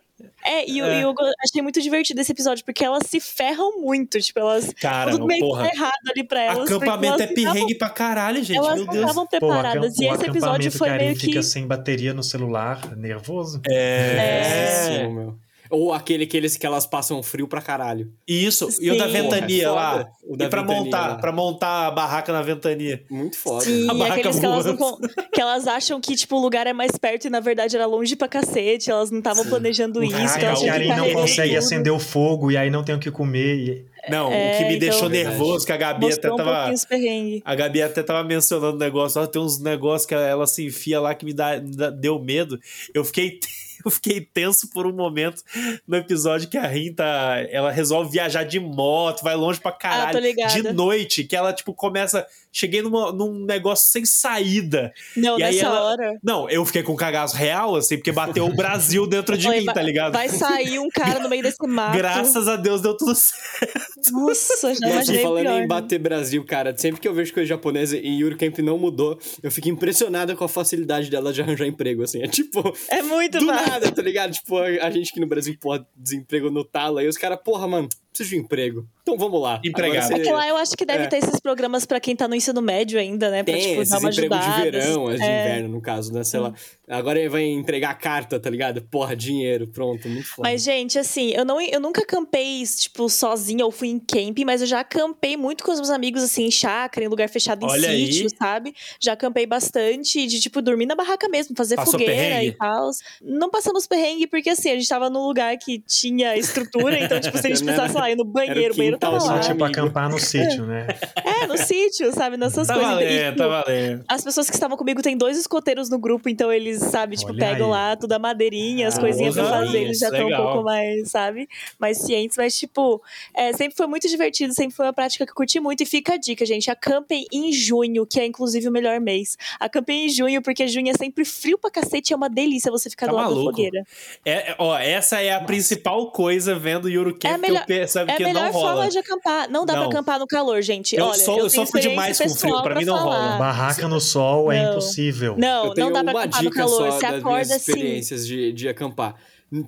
[0.45, 0.99] É, e, eu- É.
[0.99, 4.21] e eu achei muito divertido esse episódio, porque elas se ferram muito.
[4.21, 4.71] Tipo, elas.
[4.75, 5.65] Cara, tudo meio porra.
[5.65, 6.71] tá errado ali pra elas.
[6.71, 8.57] Acampamento elas é não tavam- perrengue pra caralho, gente.
[8.59, 9.05] Elas Meu não Deus.
[9.05, 9.99] estavam preparadas.
[9.99, 11.27] E o esse episódio foi meio que.
[11.27, 13.63] fica sem bateria no celular, nervoso.
[13.67, 14.15] É.
[14.17, 15.39] Péssimo, meu.
[15.71, 18.13] Ou aquele que, eles, que elas passam frio pra caralho.
[18.27, 18.69] Isso.
[18.81, 19.13] E o da Sim.
[19.13, 20.09] ventania Porra, é lá.
[20.25, 21.15] O da e pra ventania montar, lá.
[21.17, 23.03] pra montar a barraca na ventania.
[23.09, 23.65] Muito foda.
[23.65, 24.99] Sim, A barraca aqueles que elas, não
[25.33, 28.17] que elas acham que, tipo, o lugar é mais perto e na verdade era longe
[28.17, 28.91] pra cacete.
[28.91, 30.13] Elas não estavam planejando isso.
[30.39, 31.59] Que elas que tinham a que Arin não consegue tudo.
[31.59, 33.57] acender o fogo e aí não tem o que comer.
[33.57, 36.53] e- Não, o É, que me então- deixou nervoso, que a Gabi até um tava.
[36.55, 37.43] pouquinho os perrengues.
[37.45, 39.21] A Gabi até tava mencionando o negócio.
[39.21, 42.19] Ó, tem uns negócios que ela se enfia lá que me, dá, me dá- deu
[42.19, 42.59] medo.
[42.95, 43.39] Eu fiquei.
[43.85, 45.43] Eu fiquei tenso por um momento
[45.87, 47.37] no episódio que a Rin tá.
[47.51, 50.09] Ela resolve viajar de moto, vai longe pra caralho.
[50.09, 50.55] Ah, tô ligada.
[50.55, 52.27] de noite, que ela, tipo, começa.
[52.53, 54.93] Cheguei numa- num negócio sem saída.
[55.17, 56.19] Não, E aí nessa ela- hora.
[56.23, 59.67] Não, eu fiquei com cagaço real, assim, porque bateu o Brasil dentro de Oi, mim,
[59.67, 60.13] tá ligado?
[60.13, 61.97] Vai sair um cara no meio desse mato.
[61.97, 64.13] Graças a Deus deu tudo certo.
[64.13, 65.57] Nossa, já Nossa, falando pior.
[65.59, 65.67] em né?
[65.67, 69.51] bater Brasil, cara, sempre que eu vejo coisa japonesa e Yuri Camp não mudou, eu
[69.51, 72.23] fico impressionado com a facilidade dela de arranjar emprego, assim.
[72.23, 74.33] É tipo, É muito do nada, tá ligado?
[74.33, 77.69] Tipo, a, a gente aqui no Brasil, porra, desemprego no talo, aí os caras, porra,
[77.69, 78.87] mano, preciso de um emprego.
[79.03, 79.61] Então vamos lá.
[79.65, 80.05] Empregado.
[80.07, 81.07] Agora É que lá eu acho que deve É.
[81.07, 83.43] ter esses programas pra quem tá no ensino médio ainda, né?
[83.43, 84.65] Pra, Tem tipo, esses dar uma empregos ajudada.
[84.65, 85.41] de verão, as de é.
[85.51, 86.23] inverno, no caso, né?
[86.25, 86.53] Sei lá.
[86.91, 88.83] Agora ele vai entregar carta, tá ligado?
[88.83, 90.49] Porra, dinheiro, pronto, muito foda.
[90.49, 94.61] Mas, gente, assim, eu, não, eu nunca acampei, tipo, sozinha ou fui em camping, mas
[94.61, 97.69] eu já acampei muito com os meus amigos, assim, em chácara, em lugar fechado, em
[97.71, 98.13] Olha aí.
[98.13, 98.75] sítio, sabe?
[99.01, 102.47] Já acampei bastante de, tipo, dormir na barraca mesmo, fazer Passou fogueira perrengue?
[102.49, 102.91] e tal.
[103.23, 107.39] Não passamos perrengue, porque, assim, a gente tava num lugar que tinha estrutura, então, tipo,
[107.39, 109.21] se a gente precisasse lá ir no banheiro, o o banheiro tava lá.
[109.21, 109.81] só, Tipo, amigo.
[109.81, 110.87] acampar no sítio, né?
[111.25, 112.37] É, no sítio, sabe?
[112.37, 112.91] Nessas Tá coisas.
[112.93, 114.05] E, valendo, tipo, tá valendo.
[114.09, 117.39] As pessoas que estavam comigo tem dois escoteiros no grupo, então eles, sabe, tipo, Olha
[117.39, 117.73] pegam aí.
[117.73, 120.45] lá tudo a madeirinha, as Ah, coisinhas pra fazer, eles já estão um legal.
[120.53, 122.37] pouco mais, sabe, mais cientes.
[122.37, 123.01] Mas, tipo,
[123.35, 125.83] é, sempre foi muito divertido, sempre foi uma prática que eu curti muito.
[125.83, 129.37] E fica a dica, gente: acampem em junho, que é inclusive o melhor mês.
[129.59, 133.07] Acampem em junho, porque junho é sempre frio pra cacete, é uma delícia você ficar
[133.07, 133.47] Tá do lado maluco.
[133.47, 133.85] da fogueira.
[134.25, 137.61] É, é, ó, essa é a principal coisa vendo Yuru Camp É a que melhor-
[137.63, 138.73] eu percebo É a que melhor não rola.
[138.75, 139.51] forma de acampar.
[139.51, 139.81] Não dá Não.
[139.83, 140.97] pra acampar no calor, gente.
[140.97, 143.27] Eu Olha, sou- eu eu sofro demais com frio, pessoal pra mim não falar.
[143.27, 143.39] rola.
[143.39, 144.71] Barraca no sol é Não.
[144.73, 145.35] impossível.
[145.37, 147.71] Não, não dá pra acampar no dica só Você das minhas acorda assim.
[147.73, 149.17] experiências de, de acampar.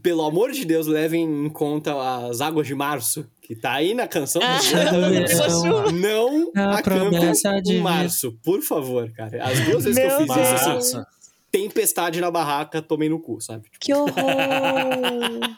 [0.01, 1.93] Pelo amor de Deus, levem em conta
[2.29, 4.41] as águas de março, que tá aí na canção.
[4.43, 5.91] Ah, chuva.
[5.93, 9.43] Não A acampem promessa de em março, por favor, cara.
[9.45, 11.03] As duas vezes que eu Meu fiz isso, assim,
[11.51, 13.65] tempestade na barraca, tomei no cu, sabe?
[13.81, 14.13] Que horror!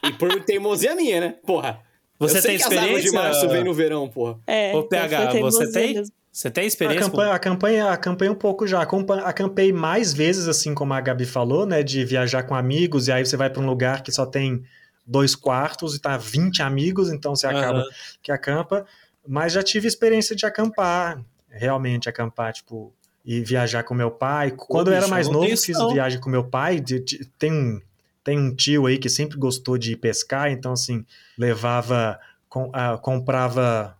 [0.04, 1.34] E por teimosia minha, né?
[1.46, 1.80] Porra.
[2.18, 3.20] Você eu sei tem que as águas de experiência?
[3.20, 4.38] março vem no verão, porra.
[4.46, 5.94] É, Ô, então PH, você tem?
[5.94, 6.14] mesmo.
[6.34, 7.02] Você tem experiência?
[7.08, 8.82] com- Acampanha, acampanha, acampanha um pouco já.
[8.82, 11.80] Acampei mais vezes, assim como a Gabi falou, né?
[11.84, 14.64] De viajar com amigos, e aí você vai para um lugar que só tem
[15.06, 17.88] dois quartos e tá 20 amigos, então você acaba Aham.
[18.20, 18.84] que acampa.
[19.26, 22.92] Mas já tive experiência de acampar, realmente acampar, tipo,
[23.24, 24.50] e viajar com meu pai.
[24.50, 25.92] Quando eu era mais novo, isso fiz não.
[25.92, 26.80] viagem com meu pai.
[26.80, 27.80] de- de- tem um.
[28.24, 31.04] Tem um tio aí que sempre gostou de pescar, então assim,
[31.38, 32.18] levava,
[32.48, 33.96] com- ah, comprava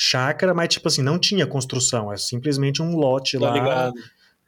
[0.00, 3.52] chácara, mas tipo assim, não tinha construção, é simplesmente um lote Tá lá.
[3.52, 3.94] ligado?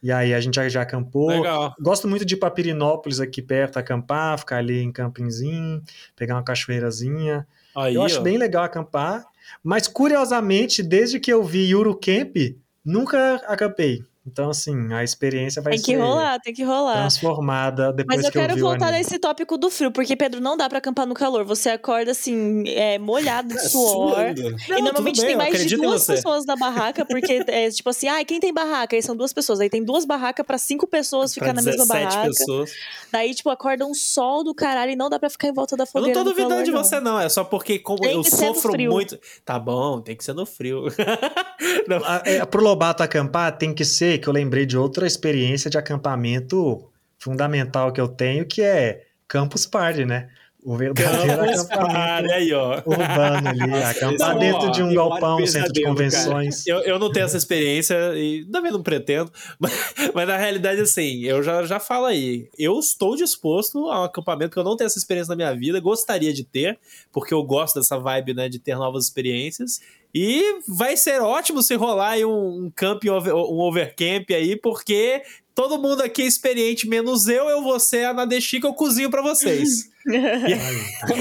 [0.01, 1.29] E aí a gente já, já acampou.
[1.29, 1.75] Legal.
[1.79, 5.83] Gosto muito de ir pra Pirinópolis aqui perto, acampar, ficar ali em campingzinho,
[6.17, 7.47] pegar uma cachoeirazinha.
[7.77, 8.23] Aí, eu acho ó.
[8.23, 9.27] bem legal acampar,
[9.63, 12.37] mas curiosamente, desde que eu vi Yuru Camp,
[12.85, 14.03] nunca acampei.
[14.31, 16.99] Então, assim, a experiência vai Tem que ser rolar, tem que rolar.
[16.99, 20.15] transformada depois Mas eu que eu quero vi o voltar nesse tópico do frio, porque,
[20.15, 21.45] Pedro, não dá pra acampar no calor.
[21.45, 24.15] Você acorda, assim, é, molhado de suor.
[24.15, 24.43] Suando.
[24.69, 27.91] Não, e normalmente bem, tem eu mais de duas pessoas na barraca, porque é tipo
[27.91, 28.95] assim, ai, quem tem barraca?
[28.97, 29.61] Aí são duas pessoas.
[29.61, 32.29] Aí tem duas barracas pra cinco pessoas ficar na mesma 17 barraca.
[32.29, 32.71] pessoas.
[33.11, 35.83] Daí, tipo, acorda um sol do caralho e não dá pra ficar em volta da
[35.85, 36.19] Eu não fogueira.
[36.19, 36.85] tô duvidando calor, de não.
[36.85, 37.19] você, não.
[37.19, 39.19] É só porque como Tem eu ser sofro muito.
[39.45, 40.85] Tá bom, tem que ser no frio.
[41.87, 45.71] Não, Ah, é, pro Lobato acampar tem que ser, que eu lembrei de outra experiência
[45.71, 50.29] de acampamento fundamental que eu tenho, que é Campus Party, né?
[50.63, 52.83] O verdadeiro Campus acampamento aí, ó.
[52.85, 56.67] urbano ali, acampar não, dentro ó, de um galpão, centro de convenções.
[56.67, 59.73] Eu, eu não tenho essa experiência e também não pretendo, mas,
[60.15, 62.49] mas na realidade, assim, eu já, já falo aí.
[62.59, 65.81] Eu estou disposto a um acampamento que eu não tenho essa experiência na minha vida,
[65.81, 66.79] gostaria de ter,
[67.11, 69.81] porque eu gosto dessa vibe, né, de ter novas experiências.
[70.15, 75.23] E vai ser ótimo se rolar aí um, um camp, over- um overcamp aí, porque
[75.55, 79.11] todo mundo aqui é experiente, menos eu, eu vou ser a Nadeshika, que eu cozinho
[79.11, 79.89] pra vocês.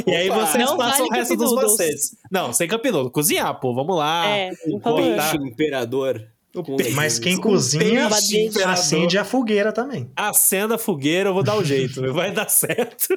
[0.07, 0.45] E aí Opa.
[0.45, 2.15] vocês Não passam vale o resto dos vocês.
[2.31, 3.11] Não, sem campinudo.
[3.11, 4.25] Cozinhar, pô, vamos lá.
[4.25, 5.15] É, O por favor.
[5.15, 5.29] Tá.
[5.31, 6.27] peixe imperador.
[6.95, 10.09] Mas quem Com cozinha peixe acende a fogueira também.
[10.15, 12.01] Acenda a fogueira, eu vou dar o jeito.
[12.13, 13.07] vai dar certo.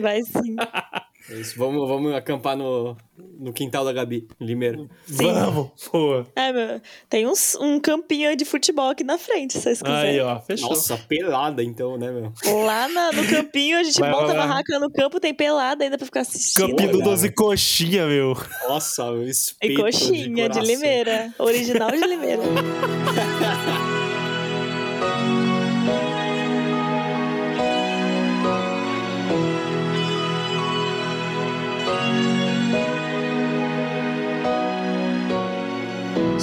[0.00, 0.54] Vai sim.
[1.30, 2.96] É isso, vamos, vamos acampar no,
[3.38, 4.78] no quintal da Gabi, Limeira.
[5.06, 6.24] Vamos, pô.
[6.34, 10.10] É, meu, tem uns, um campinho de futebol aqui na frente, se vocês quiserem.
[10.12, 10.70] Aí, ó, fechou.
[10.70, 12.32] Nossa, pelada então, né, meu?
[12.64, 15.84] Lá na- no campinho, a gente Vai, monta vai, a barraca no campo, tem pelada
[15.84, 16.68] ainda pra ficar assistindo.
[16.70, 17.04] Campinho do Olha.
[17.10, 18.34] 12 coxinha, meu.
[18.68, 20.62] Nossa, o E coxinha de, coração.
[20.62, 21.34] Limeira.
[21.38, 22.42] Original de Limeira.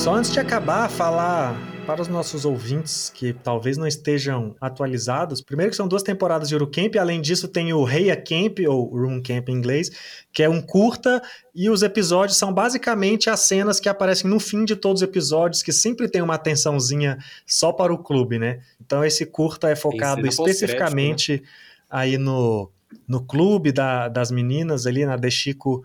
[0.06, 1.56] Só antes de acabar, falar
[1.88, 5.41] para os nossos ouvintes que talvez não estejam atualizados.
[5.41, 9.20] Primeiro que são duas temporadas de Eurocamp, além disso tem o Reia Camp, ou Room
[9.20, 9.89] Camp em inglês,
[10.32, 11.24] que é um curta,
[11.56, 15.64] e os episódios são basicamente as cenas que aparecem no fim de todos os episódios,
[15.64, 18.60] que sempre tem uma atençãozinha só para o clube, né?
[18.80, 21.41] Então esse curta é focado pós-crédito, especificamente
[21.89, 22.70] aí no,
[23.08, 25.84] no clube da- das meninas ali, na De Chico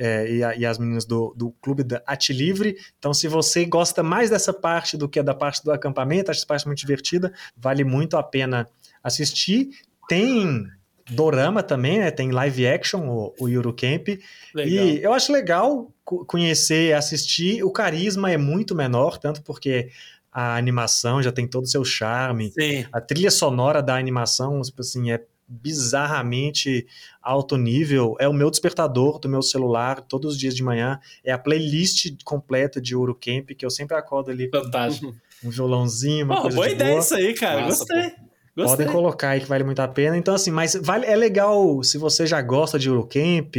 [0.00, 2.74] é, e, a- e as meninas do, do clube da Arte Livre.
[2.98, 6.46] Então, se você gosta mais dessa parte do que da parte do acampamento, acho essa
[6.46, 8.66] parte muito divertida, vale muito a pena
[9.04, 9.68] assistir.
[10.08, 10.66] Tem
[11.10, 12.10] dorama também, né?
[12.10, 14.08] Tem live action, o, o Eurocamp.
[14.54, 14.86] Legal.
[14.86, 17.62] E eu acho legal co- conhecer e assistir.
[17.64, 19.90] O carisma é muito menor, tanto porque
[20.32, 22.52] a animação já tem todo o seu charme.
[22.52, 22.86] Sim.
[22.92, 26.86] A trilha sonora da animação, tipo assim, é bizarramente
[27.22, 28.16] alto nível.
[28.18, 30.98] É o meu despertador do meu celular todos os dias de manhã.
[31.24, 35.14] É a playlist completa de Eurocamp, que eu sempre acordo ali com Fantástico.
[35.44, 37.00] um violãozinho, uma Pô, coisa boa de ideia boa.
[37.00, 37.62] isso aí, cara.
[37.62, 38.12] Massa, Gostei.
[38.56, 38.76] Gostei.
[38.76, 40.16] Podem colocar aí que vale muito a pena.
[40.16, 43.56] Então, assim, mas vale, é legal, se você já gosta de Eurocamp,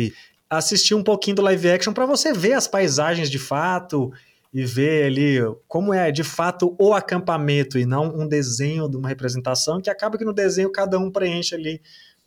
[0.49, 4.11] assistir um pouquinho do live action para você ver as paisagens de fato
[4.53, 9.07] e ver ali como é de fato o acampamento e não um desenho de uma
[9.07, 11.81] representação, que acaba que no desenho cada um preenche ali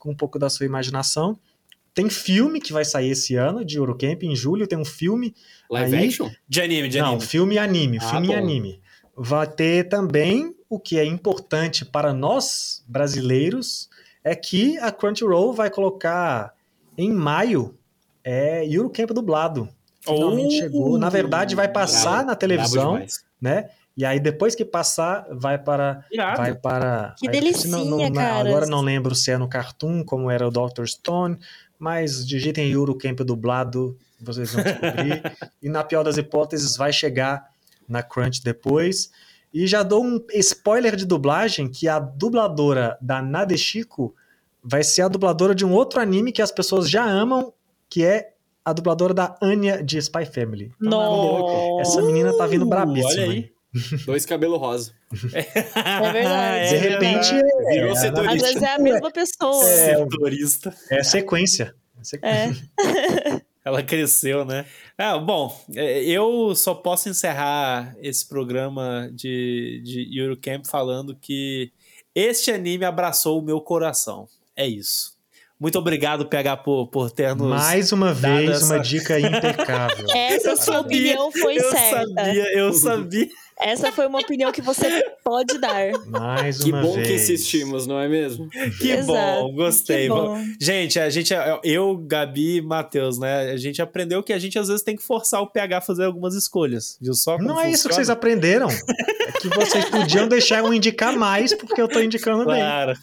[0.05, 1.39] com um pouco da sua imaginação.
[1.95, 5.35] Tem filme que vai sair esse ano de Eurocamp, em julho tem um filme
[5.71, 6.31] Live Aí- action?
[6.47, 7.23] De anime, de não, anime.
[7.27, 8.37] filme e anime, Ah, filme e bom.
[8.37, 8.81] anime.
[9.17, 13.89] Vai ter também o que é importante para nós brasileiros
[14.23, 16.53] é que a Crunchyroll vai colocar
[16.99, 17.77] em maio
[18.23, 19.69] é Eurocamp dublado.
[20.01, 20.59] Finalmente Oh!
[20.59, 20.99] chegou.
[20.99, 23.07] Na verdade, vai passar Bravo, na televisão,
[23.41, 23.71] né?
[23.97, 26.37] E aí depois que passar, vai para Irado.
[26.39, 28.49] vai para Que aí, se não- não- delicinha, cara.
[28.49, 30.85] Agora não lembro se é no Cartoon, como era o Dr.
[30.87, 31.39] Stone,
[31.79, 35.23] mas digitem Eurocamp dublado, vocês vão descobrir.
[35.63, 37.49] e na pior das hipóteses, vai chegar
[37.89, 39.11] na Crunch depois.
[39.53, 44.13] E já dou um spoiler de dublagem que a dubladora da Nadeshiko
[44.61, 47.53] vai ser a dubladora de um outro anime que as pessoas já amam,
[47.89, 48.33] que é
[48.65, 50.73] a dubladora da Anya de Spy Family.
[50.83, 51.83] Então, Nossa.
[51.83, 53.11] Essa menina tá vindo Uh, brabíssima.
[53.23, 53.54] olha aí.
[54.07, 54.93] Dois cabelo rosa.
[55.33, 56.69] É verdade.
[56.71, 57.31] De repente,
[57.69, 58.35] Virou é, setorista.
[58.35, 59.65] Às vezes é a mesma pessoa.
[59.69, 60.75] É, Setorista.
[60.91, 61.75] é sequência.
[62.01, 62.71] É sequência.
[62.79, 63.41] É.
[63.65, 64.67] Ela cresceu, né?
[64.99, 71.73] Ah, bom, é, eu só posso encerrar esse programa de, de Eurocamp falando que
[72.15, 74.29] este anime abraçou o meu coração.
[74.55, 75.15] É isso.
[75.59, 77.49] Muito obrigado, PH, por, por ter nos.
[77.49, 80.05] Mais uma vez, essa- uma dica impecável.
[80.15, 80.83] Essa Eu sua sabia,
[81.15, 82.07] opinião foi eu certa.
[82.13, 83.29] sabia, eu sabia.
[83.61, 85.93] Essa foi uma opinião que você pode dar.
[86.09, 87.07] Mais Que uma bom vez.
[87.07, 88.49] que insistimos, não é mesmo?
[88.81, 90.03] Que Exato, bom, gostei.
[90.03, 90.37] que bom.
[90.61, 91.33] Gente, a gente,
[91.63, 93.53] eu, Gabi e Matheus, né?
[93.53, 96.05] A gente aprendeu que a gente às vezes tem que forçar o PH a fazer
[96.05, 96.99] algumas escolhas.
[97.01, 97.39] Viu só?
[97.39, 98.69] Não é isso que vocês aprenderam.
[98.69, 102.57] É que vocês podiam deixar eu indicar mais, porque eu tô indicando bem.
[102.57, 102.95] Claro.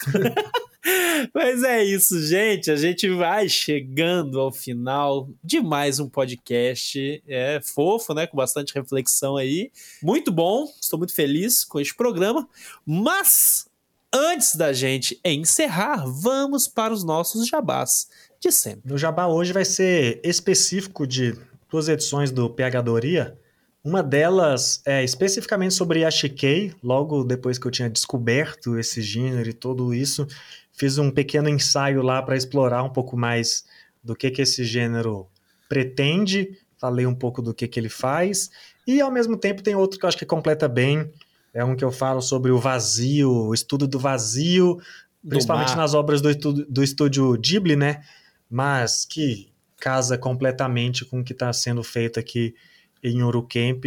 [1.33, 2.71] Mas é isso, gente.
[2.71, 7.23] A gente vai chegando ao final de mais um podcast.
[7.27, 8.25] É fofo, né?
[8.25, 9.71] Com bastante reflexão aí.
[10.01, 10.67] Muito bom.
[10.81, 12.47] Estou muito feliz com este programa.
[12.85, 13.67] Mas
[14.13, 18.07] antes da gente encerrar, vamos para os nossos jabás
[18.39, 18.89] de sempre.
[18.89, 21.37] No Jabá hoje vai ser específico de
[21.69, 23.37] duas edições do PH Doria.
[23.83, 29.53] Uma delas é especificamente sobre Ashikei, logo depois que eu tinha descoberto esse gênero e
[29.53, 30.27] tudo isso,
[30.73, 33.65] fiz um pequeno ensaio lá para explorar um pouco mais
[34.03, 35.27] do que, que esse gênero
[35.69, 38.49] pretende, falei um pouco do que, que ele faz,
[38.87, 41.11] e ao mesmo tempo tem outro que eu acho que completa bem,
[41.53, 44.81] é um que eu falo sobre o vazio, o estudo do vazio,
[45.27, 45.77] principalmente mar.
[45.77, 48.03] nas obras do, do estúdio Ghibli, né?
[48.49, 52.55] Mas que casa completamente com o que está sendo feito aqui
[53.03, 53.83] em Urukemp,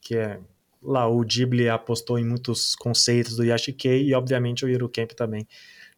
[0.00, 0.38] que é
[0.82, 5.46] lá o Ghibli apostou em muitos conceitos do Yashikei e obviamente o Urukemp também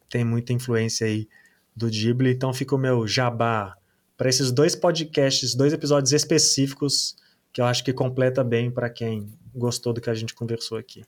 [0.09, 1.27] tem muita influência aí
[1.75, 3.75] do Ghibli, então fica o meu jabá
[4.17, 7.15] para esses dois podcasts, dois episódios específicos
[7.51, 11.03] que eu acho que completa bem para quem gostou do que a gente conversou aqui.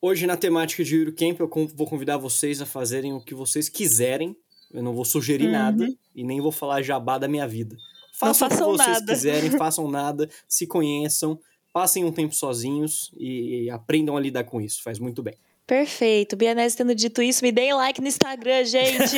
[0.00, 4.34] Hoje, na temática de Eurocamp, eu vou convidar vocês a fazerem o que vocês quiserem.
[4.72, 5.52] Eu não vou sugerir uhum.
[5.52, 7.76] nada e nem vou falar jabá da minha vida.
[8.14, 9.12] Façam, o que vocês nada.
[9.12, 11.38] quiserem, façam nada, se conheçam,
[11.70, 14.82] passem um tempo sozinhos e, e aprendam a lidar com isso.
[14.82, 15.34] Faz muito bem.
[15.70, 16.34] Perfeito.
[16.34, 19.16] Bianese tendo dito isso, me deem like no Instagram, gente.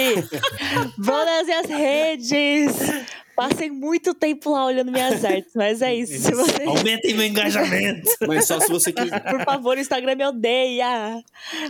[0.99, 2.77] Vão nas minhas redes.
[3.48, 6.16] Passem muito tempo lá olhando minhas artes, mas é isso.
[6.16, 6.62] Se você...
[6.62, 8.09] Aumentem meu engajamento.
[8.27, 9.20] mas só se você quiser.
[9.20, 11.23] Por favor, o Instagram me odeia.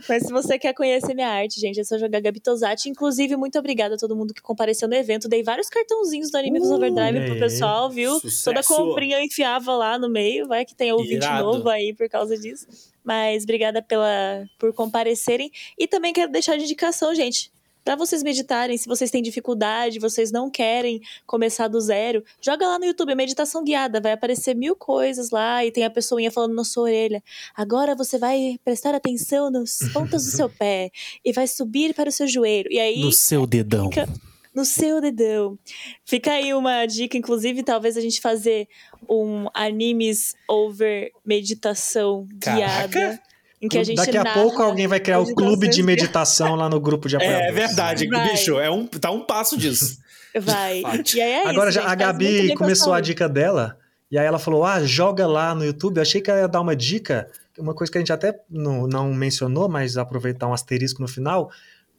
[0.07, 2.90] Mas se você quer conhecer minha arte, gente, é só jogar Gabi Tosati.
[2.90, 5.28] Inclusive, muito obrigada a todo mundo que compareceu no evento.
[5.28, 7.27] Dei vários cartãozinhos do Anime uh, Overdrive é.
[7.27, 8.20] pro pessoal, viu?
[8.20, 8.44] Sucesso.
[8.44, 10.47] Toda comprinha eu enfiava lá no meio.
[10.47, 11.44] Vai que tem ouvinte Irado.
[11.44, 12.66] novo aí por causa disso.
[13.03, 15.51] Mas obrigada pela, por comparecerem.
[15.78, 17.51] E também quero deixar de indicação, gente
[17.85, 18.77] para vocês meditarem.
[18.77, 23.65] Se vocês têm dificuldade, vocês não querem começar do zero, joga lá no YouTube, meditação
[23.65, 27.23] guiada, vai aparecer mil coisas lá e tem a pessoinha falando na sua orelha.
[27.55, 30.91] Agora você vai prestar atenção nas pontas do seu pé
[31.25, 32.71] e vai subir para o seu joelho.
[32.71, 33.89] E aí no seu dedão.
[33.89, 34.09] Fica
[34.55, 35.59] no seu dedão.
[36.05, 38.69] Fica aí uma dica, inclusive, talvez a gente fazer
[39.09, 42.89] um animes over meditação Caraca.
[42.89, 43.32] guiada
[43.63, 46.69] em que a gente Daqui a pouco alguém vai criar o clube de meditação lá
[46.69, 47.49] no grupo de apoiadores.
[47.49, 48.33] É verdade, vai.
[48.33, 50.03] bicho, é um, tá um passo disso.
[50.35, 50.81] Vai.
[51.15, 53.77] e aí é Agora isso, já, a Gabi começou a dica dela,
[54.11, 55.99] e aí ela falou: ah, joga lá no YouTube.
[55.99, 57.29] Eu achei que ela ia dar uma dica,
[57.59, 61.51] uma coisa que a gente até não, não mencionou, mas aproveitar um asterisco no final.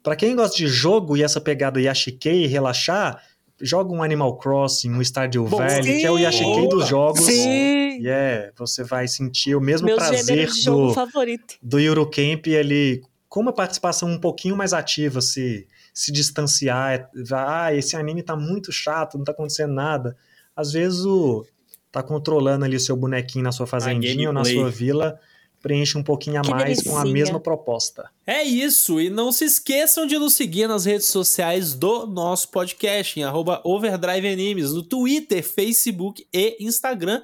[0.02, 3.22] Para quem gosta de jogo e essa pegada Yashikei, relaxar,
[3.60, 7.24] joga um Animal Crossing, um Stardew Valley, que é o Yashikei dos jogos.
[7.24, 8.00] Sim.
[8.00, 11.54] E é, você vai sentir o mesmo Meu prazer do, favorito.
[11.62, 17.96] do Eurocamp, ele com uma participação um pouquinho mais ativa, se, se distanciar, ah, esse
[17.96, 20.16] anime tá muito chato, não tá acontecendo nada.
[20.54, 21.44] Às vezes o
[21.90, 25.18] tá controlando ali o seu bonequinho na sua fazendinha ou na sua vila,
[25.60, 26.94] preenche um pouquinho a que mais delicinha.
[26.94, 28.10] com a mesma proposta.
[28.26, 33.20] É isso, e não se esqueçam de nos seguir nas redes sociais do nosso podcast,
[33.20, 37.20] em arroba Overdrive Animes, no Twitter, Facebook e Instagram.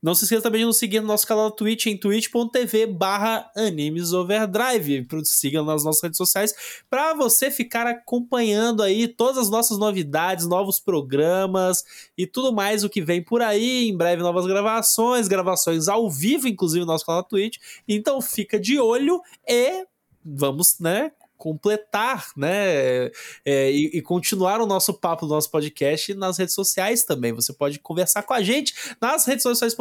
[0.00, 5.04] Não se esqueça também de nos seguir no nosso canal Twitch em twitch.tv barra animesoverdrive.
[5.24, 6.54] Siga nas nossas redes sociais
[6.88, 11.82] para você ficar acompanhando aí todas as nossas novidades, novos programas
[12.16, 13.88] e tudo mais o que vem por aí.
[13.88, 17.56] Em breve novas gravações, gravações ao vivo, inclusive no nosso canal Twitch.
[17.88, 19.84] Então fica de olho e
[20.24, 21.12] vamos, né,
[21.44, 23.10] completar, né?
[23.44, 27.34] É, e, e, continuar o nosso papo, o nosso podcast nas redes sociais também.
[27.34, 29.76] Você pode conversar com a gente nas redes sociais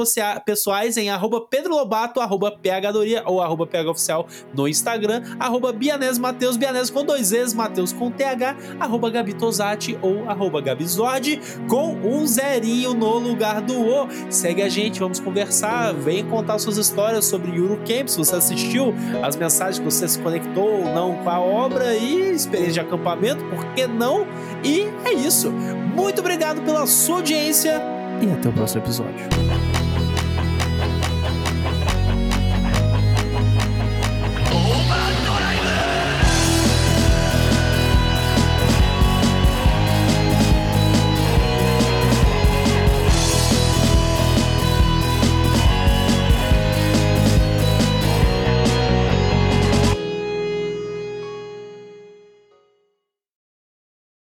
[0.45, 6.57] pessoais em arroba Pedro Lobato, arroba PHdoria ou arroba PHOficial no Instagram, arroba Bianese Mateus,
[6.57, 12.27] Bianese com dois Es, Mateus com TH, arroba Gabi Tosati ou arroba Gabizord com um
[12.27, 14.09] zerinho no lugar do O.
[14.29, 19.37] Segue a gente, vamos conversar, vem contar suas histórias sobre Eurocamp, se você assistiu, as
[19.37, 23.65] mensagens que você se conectou ou não com a obra e experiência de acampamento, por
[23.73, 24.25] que não?
[24.63, 25.51] E é isso.
[25.51, 27.81] Muito obrigado pela sua audiência
[28.21, 29.82] e até o próximo episódio.